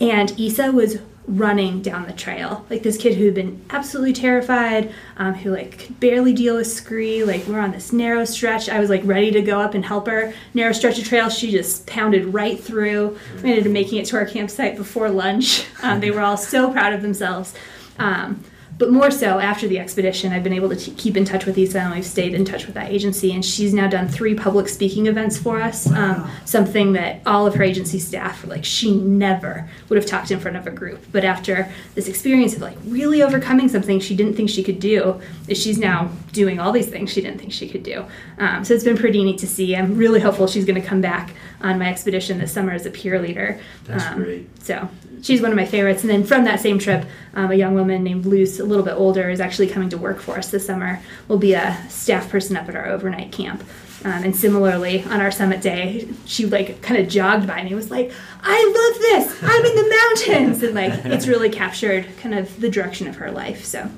[0.00, 2.66] And isa was running down the trail.
[2.68, 6.66] Like this kid who had been absolutely terrified um, who like could barely deal with
[6.66, 8.68] scree like we're on this narrow stretch.
[8.68, 10.34] I was like ready to go up and help her.
[10.52, 13.18] Narrow stretch of trail she just pounded right through.
[13.42, 15.64] We ended up making it to our campsite before lunch.
[15.82, 17.54] Um, they were all so proud of themselves.
[17.98, 18.44] Um,
[18.82, 21.78] but more so after the expedition, I've been able to keep in touch with Isa
[21.78, 23.32] and we've stayed in touch with that agency.
[23.32, 25.88] And she's now done three public speaking events for us.
[25.88, 30.32] Um, something that all of her agency staff were like, she never would have talked
[30.32, 31.00] in front of a group.
[31.12, 35.20] But after this experience of like really overcoming something she didn't think she could do,
[35.46, 38.04] is she's now doing all these things she didn't think she could do.
[38.38, 39.76] Um, so it's been pretty neat to see.
[39.76, 42.90] I'm really hopeful she's going to come back on my expedition this summer as a
[42.90, 43.60] peer leader.
[43.84, 44.64] That's Um, great.
[44.64, 44.88] so
[45.22, 46.02] she's one of my favorites.
[46.02, 48.94] And then from that same trip, um, a young woman named Luce, a little bit
[48.94, 51.00] older, is actually coming to work for us this summer.
[51.28, 53.64] Will be a staff person up at our overnight camp.
[54.04, 57.76] Um, and similarly, on our summit day, she like kind of jogged by me and
[57.76, 58.10] was like,
[58.42, 59.42] "I love this!
[59.42, 59.96] I'm in the
[60.36, 63.64] mountains!" And like it's really captured kind of the direction of her life.
[63.64, 63.88] So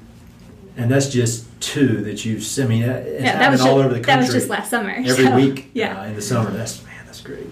[0.77, 2.47] And that's just two that you've.
[2.59, 4.12] I mean, it's yeah, that was all just, over the country.
[4.12, 4.91] that was just last summer.
[4.91, 5.99] every so, week Yeah.
[5.99, 6.51] uh, in the summer.
[6.51, 7.47] That's man, that's great.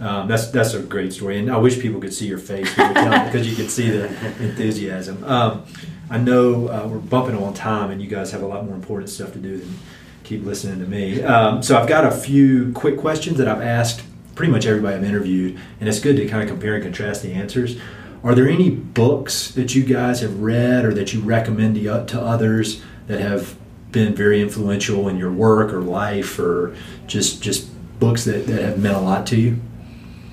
[0.00, 3.48] Um, that's that's a great story, and I wish people could see your face because
[3.48, 4.06] you could see the
[4.42, 5.24] enthusiasm.
[5.24, 5.64] Um,
[6.10, 9.10] I know uh, we're bumping on time, and you guys have a lot more important
[9.10, 9.78] stuff to do than
[10.22, 11.22] keep listening to me.
[11.22, 14.02] Um, so I've got a few quick questions that I've asked
[14.34, 17.32] pretty much everybody I've interviewed, and it's good to kind of compare and contrast the
[17.32, 17.78] answers.
[18.22, 22.20] Are there any books that you guys have read or that you recommend to, to
[22.20, 23.56] others that have
[23.92, 26.76] been very influential in your work or life, or
[27.06, 29.58] just just books that, that have meant a lot to you?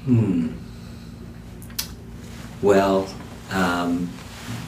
[0.06, 0.49] Hmm.
[2.62, 3.08] Well,
[3.51, 4.10] um,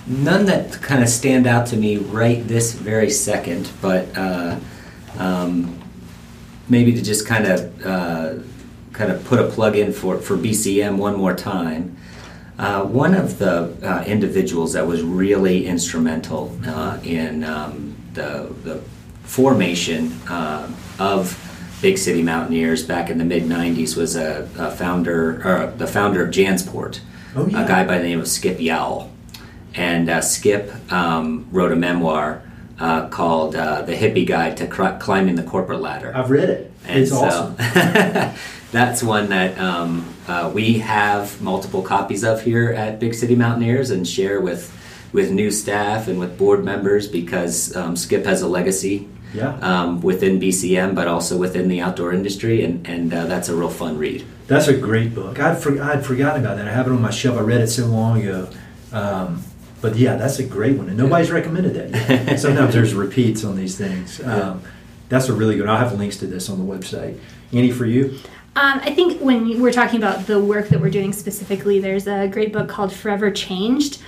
[0.08, 4.60] none that kind of stand out to me right this very second, but uh,
[5.18, 5.82] um,
[6.70, 8.34] maybe to just kind of uh,
[8.94, 11.98] kind of put a plug in for, for BCM one more time.
[12.58, 18.82] Uh, one of the uh, individuals that was really instrumental uh, in um, the, the
[19.24, 21.45] formation uh, of
[21.82, 26.24] Big City Mountaineers back in the mid '90s was a, a founder, or the founder
[26.24, 27.00] of Jansport,
[27.36, 27.64] Oh, yeah.
[27.64, 29.10] a guy by the name of Skip Yowell,
[29.76, 32.42] and uh, Skip um, wrote a memoir
[32.80, 36.72] uh, called uh, "The Hippie Guide to Climbing the Corporate Ladder." I've read it.
[36.88, 37.56] And it's so awesome.
[38.72, 43.90] that's one that um, uh, we have multiple copies of here at Big City Mountaineers
[43.92, 44.72] and share with
[45.12, 49.58] with new staff and with board members because um, Skip has a legacy Yeah.
[49.62, 53.70] um, within BCM, but also within the outdoor industry, and and uh, that's a real
[53.70, 54.26] fun read.
[54.48, 55.40] That's a great book.
[55.40, 56.68] I'd, for, I'd forgotten about that.
[56.68, 57.38] I have it on my shelf.
[57.38, 58.48] I read it so long ago.
[58.92, 59.44] Um,
[59.82, 60.88] but yeah, that's a great one.
[60.88, 62.40] And nobody's recommended that yet.
[62.40, 64.22] Sometimes there's repeats on these things.
[64.24, 64.62] Um,
[65.10, 67.20] that's a really good I'll have links to this on the website.
[67.54, 68.18] Any for you?
[68.58, 72.28] Um, I think when we're talking about the work that we're doing specifically, there's a
[72.30, 74.02] great book called Forever Changed.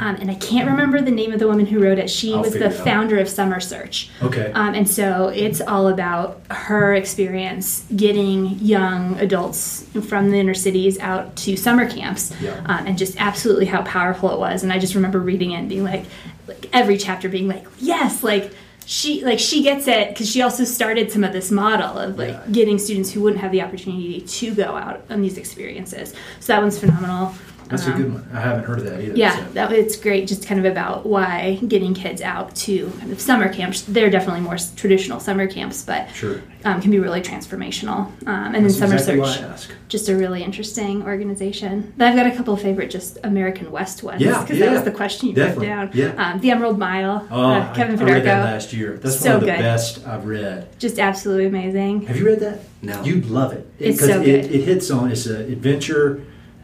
[0.00, 2.10] Um, and I can't remember the name of the woman who wrote it.
[2.10, 2.36] She Mm-hmm.
[2.38, 4.10] I'll was the founder of Summer Search.
[4.20, 4.50] Okay.
[4.52, 10.98] Um, and so it's all about her experience getting young adults from the inner cities
[10.98, 12.60] out to summer camps Yeah.
[12.66, 14.64] um, and just absolutely how powerful it was.
[14.64, 16.04] And I just remember reading it and being like,
[16.48, 18.52] like every chapter being like, yes, like
[18.86, 22.28] she like she gets it because she also started some of this model of like
[22.30, 22.42] Yeah.
[22.50, 26.14] getting students who wouldn't have the opportunity to go out on these experiences.
[26.40, 27.34] So that one's phenomenal.
[27.72, 28.24] That's a Um, good one.
[28.32, 29.14] I haven't heard of that either.
[29.16, 29.44] yeah, so.
[29.54, 30.28] that it's great.
[30.28, 33.80] Just kind of about why getting kids out to kind of summer camps.
[33.80, 36.40] They're definitely more traditional summer camps, but Sure.
[36.64, 38.06] um, can be really transformational.
[38.26, 41.92] Um, and then That's Summer exactly why Search, just a really interesting organization.
[41.96, 44.72] But I've got a couple of favorite just American West ones Yeah, because that yeah.
[44.74, 45.90] was the question you Definitely, put down.
[45.94, 46.32] yeah.
[46.34, 48.98] Um, the Emerald Mile, Oh, uh, Kevin I, I read that last year.
[49.02, 49.58] That's So one of the good.
[49.58, 50.66] best I've read.
[50.78, 52.02] just absolutely amazing.
[52.06, 52.60] Have you read that?
[52.82, 53.02] No.
[53.02, 53.66] You'd love it.
[53.78, 54.44] It's 'Cause so it, good.
[54.52, 56.20] it hits on it's an adventure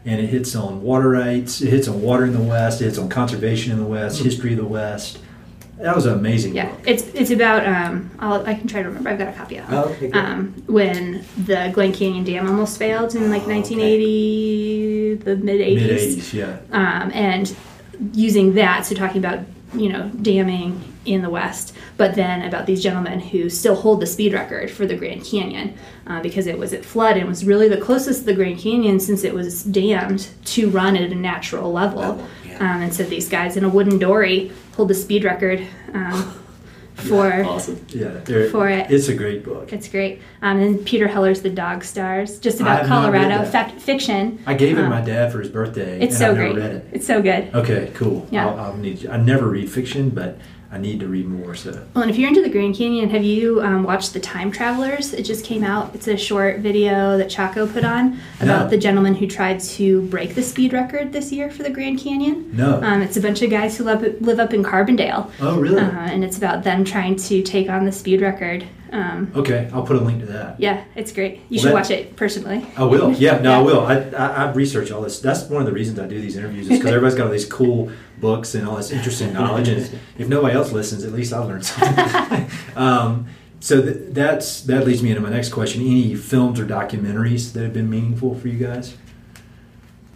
[0.09, 2.97] and it hits on water rights, it hits on water in the West, it hits
[2.97, 5.19] on conservation in the West, history of the West.
[5.77, 6.81] That was an amazing Yeah, book.
[6.87, 9.09] it's it's about um, I'll, I can try to remember.
[9.11, 9.73] I've got a copy of it.
[9.73, 13.53] Oh, okay, um, when the Glen Canyon Dam almost failed in like Oh, okay.
[13.55, 15.75] 1980, the mid 80s.
[15.75, 16.57] Mid eighties, yeah.
[16.71, 17.55] um, and
[18.13, 19.39] using that, so talking about
[19.73, 24.05] you know damming in the West, but then about these gentlemen who still hold the
[24.07, 25.73] speed record for the Grand Canyon
[26.07, 29.01] uh, because it was at flood and was really the closest to the Grand Canyon
[29.01, 31.99] since it was dammed to run at a natural level.
[31.99, 32.55] Level, yeah.
[32.59, 35.59] um, and so these guys in a wooden dory hold the speed record
[35.93, 36.41] um,
[36.95, 37.43] for.
[37.43, 37.85] Awesome.
[37.89, 38.89] Yeah, For it.
[38.89, 39.73] It's a great book.
[39.73, 40.21] It's great.
[40.41, 43.51] Um, and Peter Heller's The Dog Stars, just about have not read Colorado, that.
[43.51, 44.41] fact, fiction.
[44.45, 46.53] I gave it to Um, my dad for his birthday, It's and so I've never
[46.53, 46.63] great.
[46.63, 46.85] read it.
[46.93, 47.53] It's so good.
[47.53, 48.25] Okay, cool.
[48.31, 48.47] Yeah.
[48.47, 49.05] I'll, I'll need.
[49.07, 50.37] I never read fiction, but
[50.71, 51.55] I need to read more.
[51.55, 54.51] So Well, and if you're into the Grand Canyon, have you um, watched The Time
[54.51, 55.13] Travelers?
[55.13, 55.95] It just came out.
[55.95, 58.69] It's a short video that Chaco put on about No.
[58.69, 62.51] the gentleman who tried to break the speed record this year for the Grand Canyon.
[62.55, 62.81] no.
[62.83, 65.31] Um, it's a bunch of guys who live, live up in Carbondale.
[65.41, 65.81] oh, really?
[65.81, 68.63] Uh, and it's about them trying to take on the speed record.
[68.91, 70.59] Um, okay, I'll put a link to that.
[70.59, 71.35] yeah, it's great.
[71.49, 72.65] You Well, should that- watch it personally.
[72.77, 73.11] I will.
[73.13, 73.79] Yeah, no, I will.
[73.81, 75.19] I, I, I research all this.
[75.19, 77.45] That's one of the reasons I do these interviews is because everybody's got all these
[77.45, 79.67] cool books and all this interesting knowledge.
[79.67, 82.49] And if nobody else listens, at least I learned something.
[82.75, 83.27] um,
[83.59, 85.81] so th- that's that leads me into my next question.
[85.81, 88.95] Any films or documentaries that have been meaningful for you guys?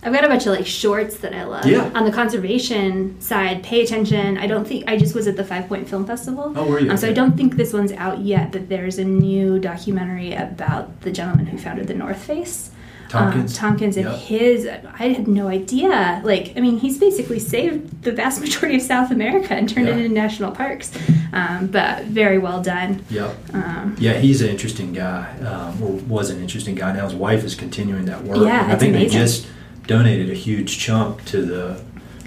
[0.05, 1.65] I've got a bunch of like shorts that I love.
[1.65, 1.89] Yeah.
[1.95, 4.37] On the conservation side, pay attention.
[4.37, 6.51] I don't think I just was at the Five Point Film Festival.
[6.55, 6.91] Oh, were you?
[6.91, 11.01] Um, so I don't think this one's out yet, but there's a new documentary about
[11.01, 12.71] the gentleman who founded the North Face.
[13.09, 13.51] Tompkins?
[13.53, 14.19] Um, Tompkins and Yep.
[14.19, 16.21] his, I had no idea.
[16.23, 19.97] Like, I mean, he's basically saved the vast majority of South America and turned it
[19.97, 20.91] into national parks.
[21.31, 23.03] Um, but very well done.
[23.09, 23.35] Yep.
[23.53, 26.91] Um, Yeah, he's an interesting guy, um, or was an interesting guy.
[26.93, 28.37] Now his wife is continuing that work.
[28.39, 29.09] Yeah, I think amazing.
[29.09, 29.47] they just
[29.87, 31.81] donated a huge chunk to the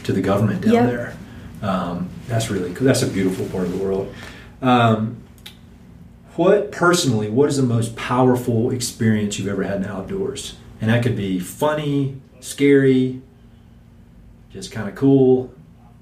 [0.04, 0.86] to the government down Yep.
[0.86, 1.16] there.
[1.62, 2.86] Um, that's really cool.
[2.86, 4.12] That's a beautiful part of the world.
[4.62, 5.16] Um,
[6.37, 10.57] what personally, what is the most powerful experience you've ever had in the outdoors?
[10.80, 13.22] And that could be funny, scary,
[14.51, 15.53] just kind of cool.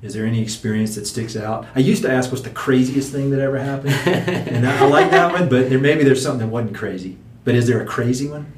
[0.03, 1.67] Is there any experience that sticks out?
[1.75, 5.11] I used to ask what's the craziest thing that ever happened, and I, I like
[5.11, 5.49] that one.
[5.49, 7.17] But there maybe there's something that wasn't crazy.
[7.45, 8.53] But is there a crazy one?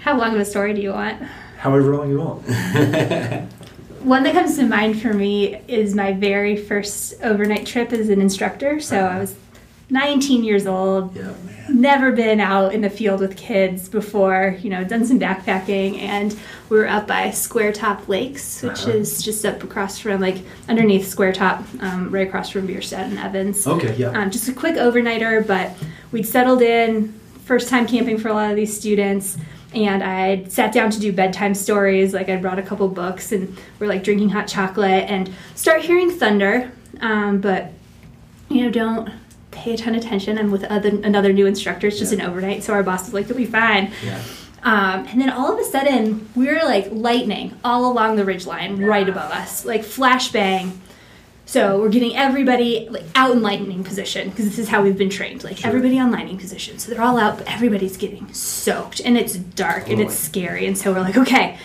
[0.00, 1.22] How long of a story do you want?
[1.58, 2.42] However long you want.
[4.00, 8.22] One that comes to mind for me is my very first overnight trip as an
[8.22, 8.80] instructor.
[8.80, 9.18] So I uh-huh.
[9.18, 9.34] was
[9.90, 11.14] 19 years old.
[11.16, 11.32] Yeah.
[11.68, 16.36] Never been out in the field with kids before, you know, done some backpacking, and
[16.68, 18.90] we were up by Square Top Lakes, which Uh-huh.
[18.90, 20.38] is just up across from, like,
[20.68, 23.66] underneath Square Top, um, right across from Bierstadt and Evans.
[23.66, 24.08] Okay, yeah.
[24.10, 25.70] Um, just a quick overnighter, but
[26.10, 27.14] we'd settled in,
[27.44, 29.36] first time camping for a lot of these students,
[29.72, 32.12] and I sat down to do bedtime stories.
[32.12, 36.10] Like I brought a couple books, and we're like drinking hot chocolate, and start hearing
[36.10, 37.72] thunder, um, but
[38.48, 39.10] you know don't
[39.60, 40.38] pay a ton of attention.
[40.38, 41.86] I'm with other, another new instructor.
[41.88, 42.24] It's just Yeah.
[42.24, 44.18] an overnight, so our boss was like, "You'll be fine." Yeah.
[44.62, 48.46] Um, and then all of a sudden, we were like lightning all along the ridge
[48.46, 50.72] line right above us, like flashbang.
[51.46, 55.10] So we're getting everybody like out in lightning position because this is how we've been
[55.10, 55.42] trained.
[55.44, 56.78] Like everybody on lightning position.
[56.78, 60.66] So they're all out, but everybody's getting soaked and it's dark and it's scary.
[60.66, 61.56] And so we're like, okay,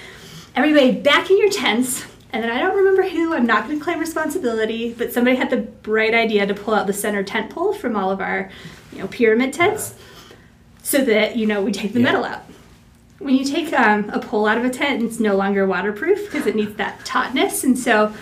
[0.56, 2.04] everybody back in your tents.
[2.36, 5.50] And then I don't remember who, I'm not going to claim responsibility, but somebody had
[5.50, 8.52] the bright idea to pull out the center tent pole from all of our,
[8.92, 9.96] you know, pyramid tents
[10.84, 12.08] so that, you know, we take the Yeah.
[12.08, 12.44] metal out.
[13.20, 16.46] When you take um, a pole out of a tent, it's no longer waterproof because
[16.46, 17.64] it needs that tautness.
[17.64, 18.14] And so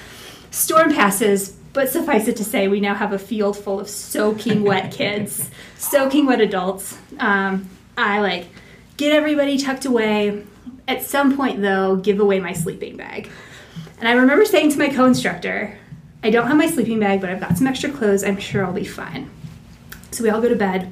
[0.51, 4.61] storm passes, but suffice it to say, we now have a field full of soaking
[4.61, 5.49] wet kids,
[5.79, 6.99] soaking wet adults.
[7.17, 8.45] Um, I like
[8.95, 10.43] get everybody tucked away.
[10.87, 13.31] At some point, though, give away my sleeping bag.
[14.03, 15.77] And I remember saying to my co instructor,
[16.25, 18.21] I don't have my sleeping bag, but I've got some extra clothes.
[18.21, 19.29] I'm sure I'll be fine.
[20.11, 20.91] So we all go to bed.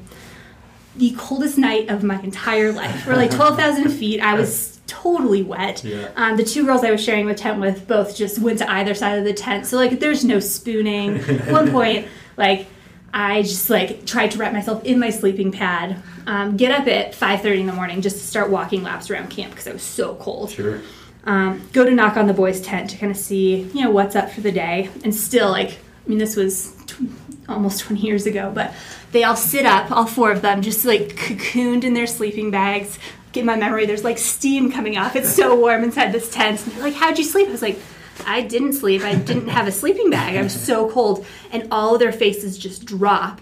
[0.96, 3.06] The coldest night of my entire life.
[3.06, 4.22] We're like 12,000 feet.
[4.22, 5.84] I was totally wet.
[5.84, 6.10] Yeah.
[6.16, 8.94] Um, the two girls I was sharing the tent with both just went to either
[8.94, 9.66] side of the tent.
[9.66, 11.18] So, like, there's no spooning.
[11.20, 12.08] At one point,
[12.38, 12.68] like,
[13.14, 17.14] I just like tried to wrap myself in my sleeping pad, um, get up at
[17.14, 20.16] 5:30 in the morning just to start walking laps around camp because I was so
[20.16, 20.80] cold Sure.
[21.26, 24.16] Um, go to knock on the boys' tent to kind of see, you know, what's
[24.16, 24.90] up for the day.
[25.04, 25.72] And still, like,
[26.06, 27.02] I mean, this was tw-
[27.48, 28.74] almost 20 years ago, but
[29.12, 32.98] they all sit up, all four of them, just like cocooned in their sleeping bags.
[33.34, 35.16] In my memory, there's like steam coming off.
[35.16, 36.66] It's so warm inside this tent.
[36.66, 37.48] And they're like, how'd you sleep?
[37.48, 37.80] I was like,
[38.26, 39.04] I didn't sleep.
[39.04, 40.36] I didn't have a sleeping bag.
[40.36, 41.26] I was so cold.
[41.52, 43.42] And all of their faces just drop.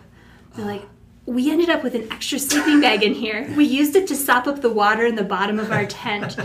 [0.55, 0.83] They're like,
[1.29, 3.47] we ended up with an extra sleeping bag in here.
[3.55, 6.35] We used it to sop up the water in the bottom of our tent.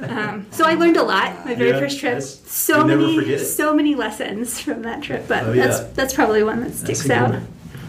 [0.00, 1.44] Um, so I learned a lot.
[1.46, 2.20] My very Yeah, first trip.
[2.20, 5.26] So many, so many lessons from that trip.
[5.26, 5.88] But Oh, that's yeah.
[5.94, 7.30] that's probably one that sticks out.
[7.30, 7.46] one.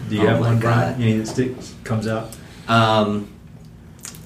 [0.08, 1.02] Do you Oh have my one, Bryan?
[1.02, 2.34] Any that sticks comes out?
[2.68, 3.28] Um,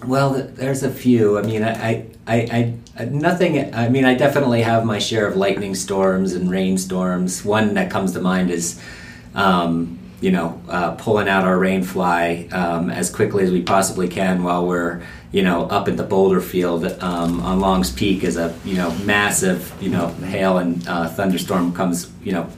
[0.07, 1.39] well, there's a few.
[1.39, 3.75] I mean, I, I, I, I, nothing.
[3.75, 7.45] I mean, I definitely have my share of lightning storms and rainstorms.
[7.45, 8.81] One that comes to mind is,
[9.35, 14.43] um, you know, uh, pulling out our rainfly um, as quickly as we possibly can
[14.43, 15.03] while we're,
[15.33, 18.91] you know, up at the boulder field um, on Long's Peak as a, you know,
[19.05, 22.51] massive, you know, hail and uh, thunderstorm comes, you know,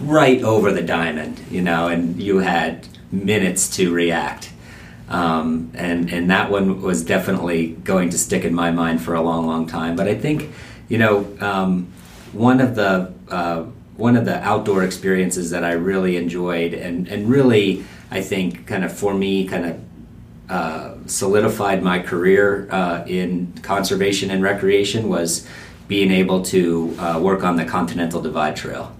[0.00, 4.52] right over the diamond, you know, and you had minutes to react.
[5.08, 9.22] Um, and and that one was definitely going to stick in my mind for a
[9.22, 9.94] long, long time.
[9.94, 10.50] But I think,
[10.88, 11.92] you know, um,
[12.32, 13.66] one of the uh,
[13.96, 18.84] one of the outdoor experiences that I really enjoyed, and and really, I think, kind
[18.84, 19.80] of for me, kind of
[20.48, 25.46] uh, solidified my career uh, in conservation and recreation was
[25.88, 28.96] being able to uh, work on the Continental Divide Trail.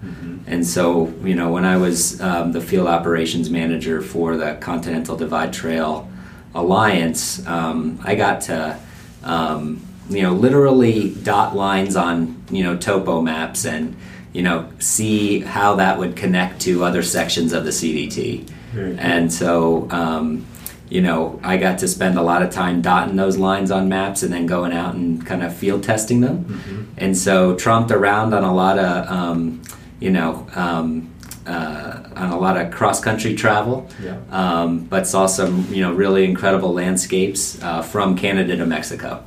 [0.47, 5.17] And so, you know, when I was um, the field operations manager for the Continental
[5.17, 6.09] Divide Trail
[6.55, 8.79] Alliance, um, I got to,
[9.23, 13.95] um, you know, literally dot lines on, you know, topo maps and,
[14.37, 18.47] you know, see how that would connect to other sections of the CDT.
[18.71, 18.95] Cool.
[18.99, 20.45] And so, um,
[20.89, 24.21] you know, I got to spend a lot of time dotting those lines on maps
[24.21, 26.45] and then going out and kind of field testing them.
[26.45, 26.83] Mm-hmm.
[26.99, 29.63] And so, tromped around on a lot of, um,
[29.99, 31.11] you know, um,
[31.47, 33.89] uh, on a lot of cross country travel.
[33.99, 34.19] Yeah.
[34.29, 39.23] Um, but saw some, you know, really incredible landscapes uh, from Canada to Mexico.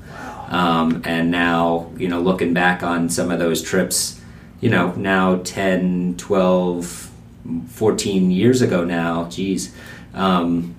[0.50, 4.19] Um, and now, you know, looking back on some of those trips,
[4.60, 7.10] you know, now 10, 12,
[7.68, 9.74] 14 years ago now, geez,
[10.14, 10.76] um,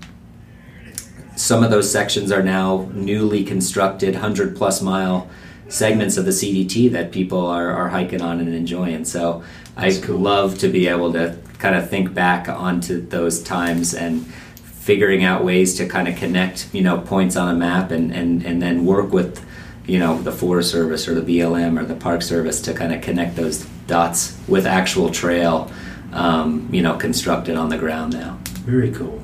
[1.36, 5.30] some of those sections are now newly constructed 100 plus mile
[5.70, 9.06] segments of the CDT that people are, are hiking on and enjoying.
[9.06, 9.44] So
[9.76, 10.18] I cool.
[10.18, 14.26] love to be able to kind of think back onto those times and
[14.56, 18.44] figuring out ways to kind of connect, you know, points on a map and, and,
[18.44, 19.46] and then work with,
[19.92, 23.02] you know, the Forest Service or the BLM or the Park Service to kind of
[23.02, 25.70] connect those dots with actual trail,
[26.14, 28.40] um, you know, constructed on the ground now.
[28.64, 29.22] Very cool.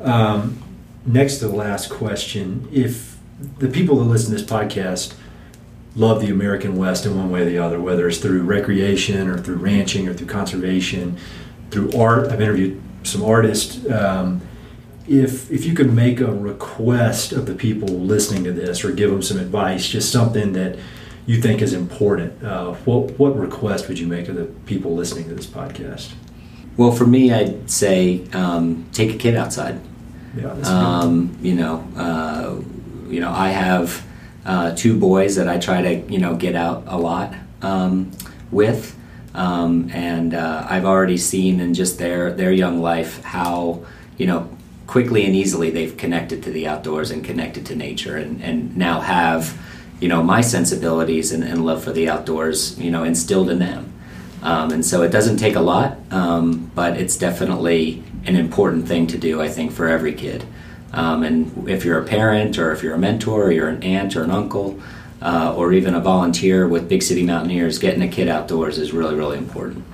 [0.00, 0.60] Um,
[1.06, 3.16] next to the last question, if
[3.60, 5.14] the people that listen to this podcast
[5.94, 9.38] love the American West in one way or the other, whether it's through recreation or
[9.38, 11.16] through ranching or through conservation,
[11.70, 12.26] through art.
[12.32, 13.88] I've interviewed some artists.
[13.88, 14.40] Um,
[15.08, 19.10] if if you could make a request of the people listening to this or give
[19.10, 20.78] them some advice, just something that
[21.26, 25.28] you think is important, uh, what what request would you make to the people listening
[25.28, 26.12] to this podcast?
[26.76, 29.80] Well, for me, I'd say um, take a kid outside.
[30.36, 32.60] Yeah, Um, you know, uh,
[33.10, 34.04] you know, I have
[34.46, 38.10] uh, two boys that I try to you know get out a lot um,
[38.50, 38.96] with,
[39.34, 43.84] um, and uh, I've already seen in just their their young life how
[44.18, 44.48] you know
[44.88, 49.00] quickly and easily they've connected to the outdoors and connected to nature, and, and now
[49.00, 49.56] have
[50.00, 53.92] you know my sensibilities and, and love for the outdoors you know instilled in them.
[54.42, 59.08] Um, and so it doesn't take a lot, um, but it's definitely an important thing
[59.08, 60.44] to do, I think, for every kid.
[60.92, 64.16] Um, and if you're a parent, or if you're a mentor, or you're an aunt
[64.16, 64.80] or an uncle,
[65.20, 69.16] uh, or even a volunteer with Big City Mountaineers, getting a kid outdoors is really,
[69.16, 69.84] really important.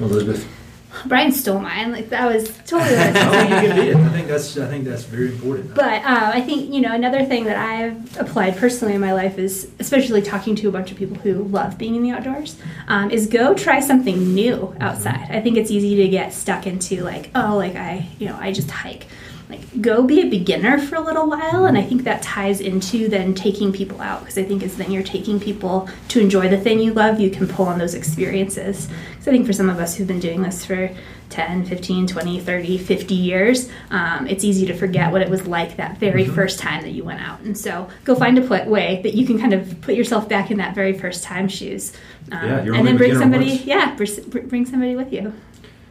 [0.00, 0.55] Elizabeth.
[1.04, 1.92] Bryan stole mine.
[1.92, 2.96] Like that was totally.
[2.96, 3.76] what I was I think saying.
[3.76, 3.96] you did.
[3.96, 5.74] I think that's I think that's very important.
[5.74, 9.38] But uh, I think you know another thing that I've applied personally in my life
[9.38, 12.56] is, especially talking to a bunch of people who love being in the outdoors,
[12.88, 15.28] um, is go try something new outside.
[15.30, 18.52] I think it's easy to get stuck into like, oh, like I, you know, I
[18.52, 19.06] just hike.
[19.48, 23.08] Like go be a beginner for a little while, and I think that ties into
[23.08, 26.58] then taking people out because I think as then you're taking people to enjoy the
[26.58, 28.88] thing you love, you can pull on those experiences.
[29.10, 30.90] Because I think for some of us who've been doing this for
[31.30, 35.76] 10, 15, 20, 30, 50 years, um, it's easy to forget what it was like
[35.76, 37.40] that very first time that you went out.
[37.40, 40.50] And so go find a pl- way that you can kind of put yourself back
[40.50, 41.92] in that very first time shoes.
[42.32, 43.64] Um, Yeah, you're and then bring somebody, once.
[43.64, 45.32] yeah, br- bring somebody with you.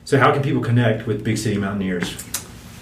[0.04, 2.16] So how can people connect with Big City Mountaineers?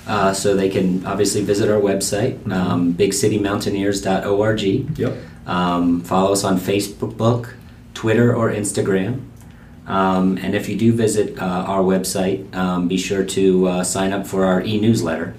[0.06, 5.00] Uh, so they can obviously visit our website, um, bigcitymountaineers.org.
[5.00, 5.18] Yep.
[5.48, 7.54] Um, follow us on Facebook,
[7.94, 9.22] Twitter, or Instagram.
[9.88, 14.14] Um, and if you do visit uh, our website, um, be sure to uh, sign
[14.14, 15.34] up for our e newsletter.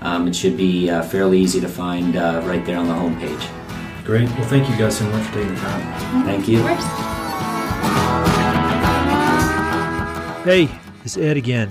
[0.00, 4.04] Um, it should be uh, fairly easy to find uh, right there on the homepage.
[4.04, 4.28] Great.
[4.30, 6.24] Well, thank you guys so much for taking the time.
[6.24, 6.62] Thank you.
[10.44, 10.70] Hey,
[11.04, 11.70] it's Ed again.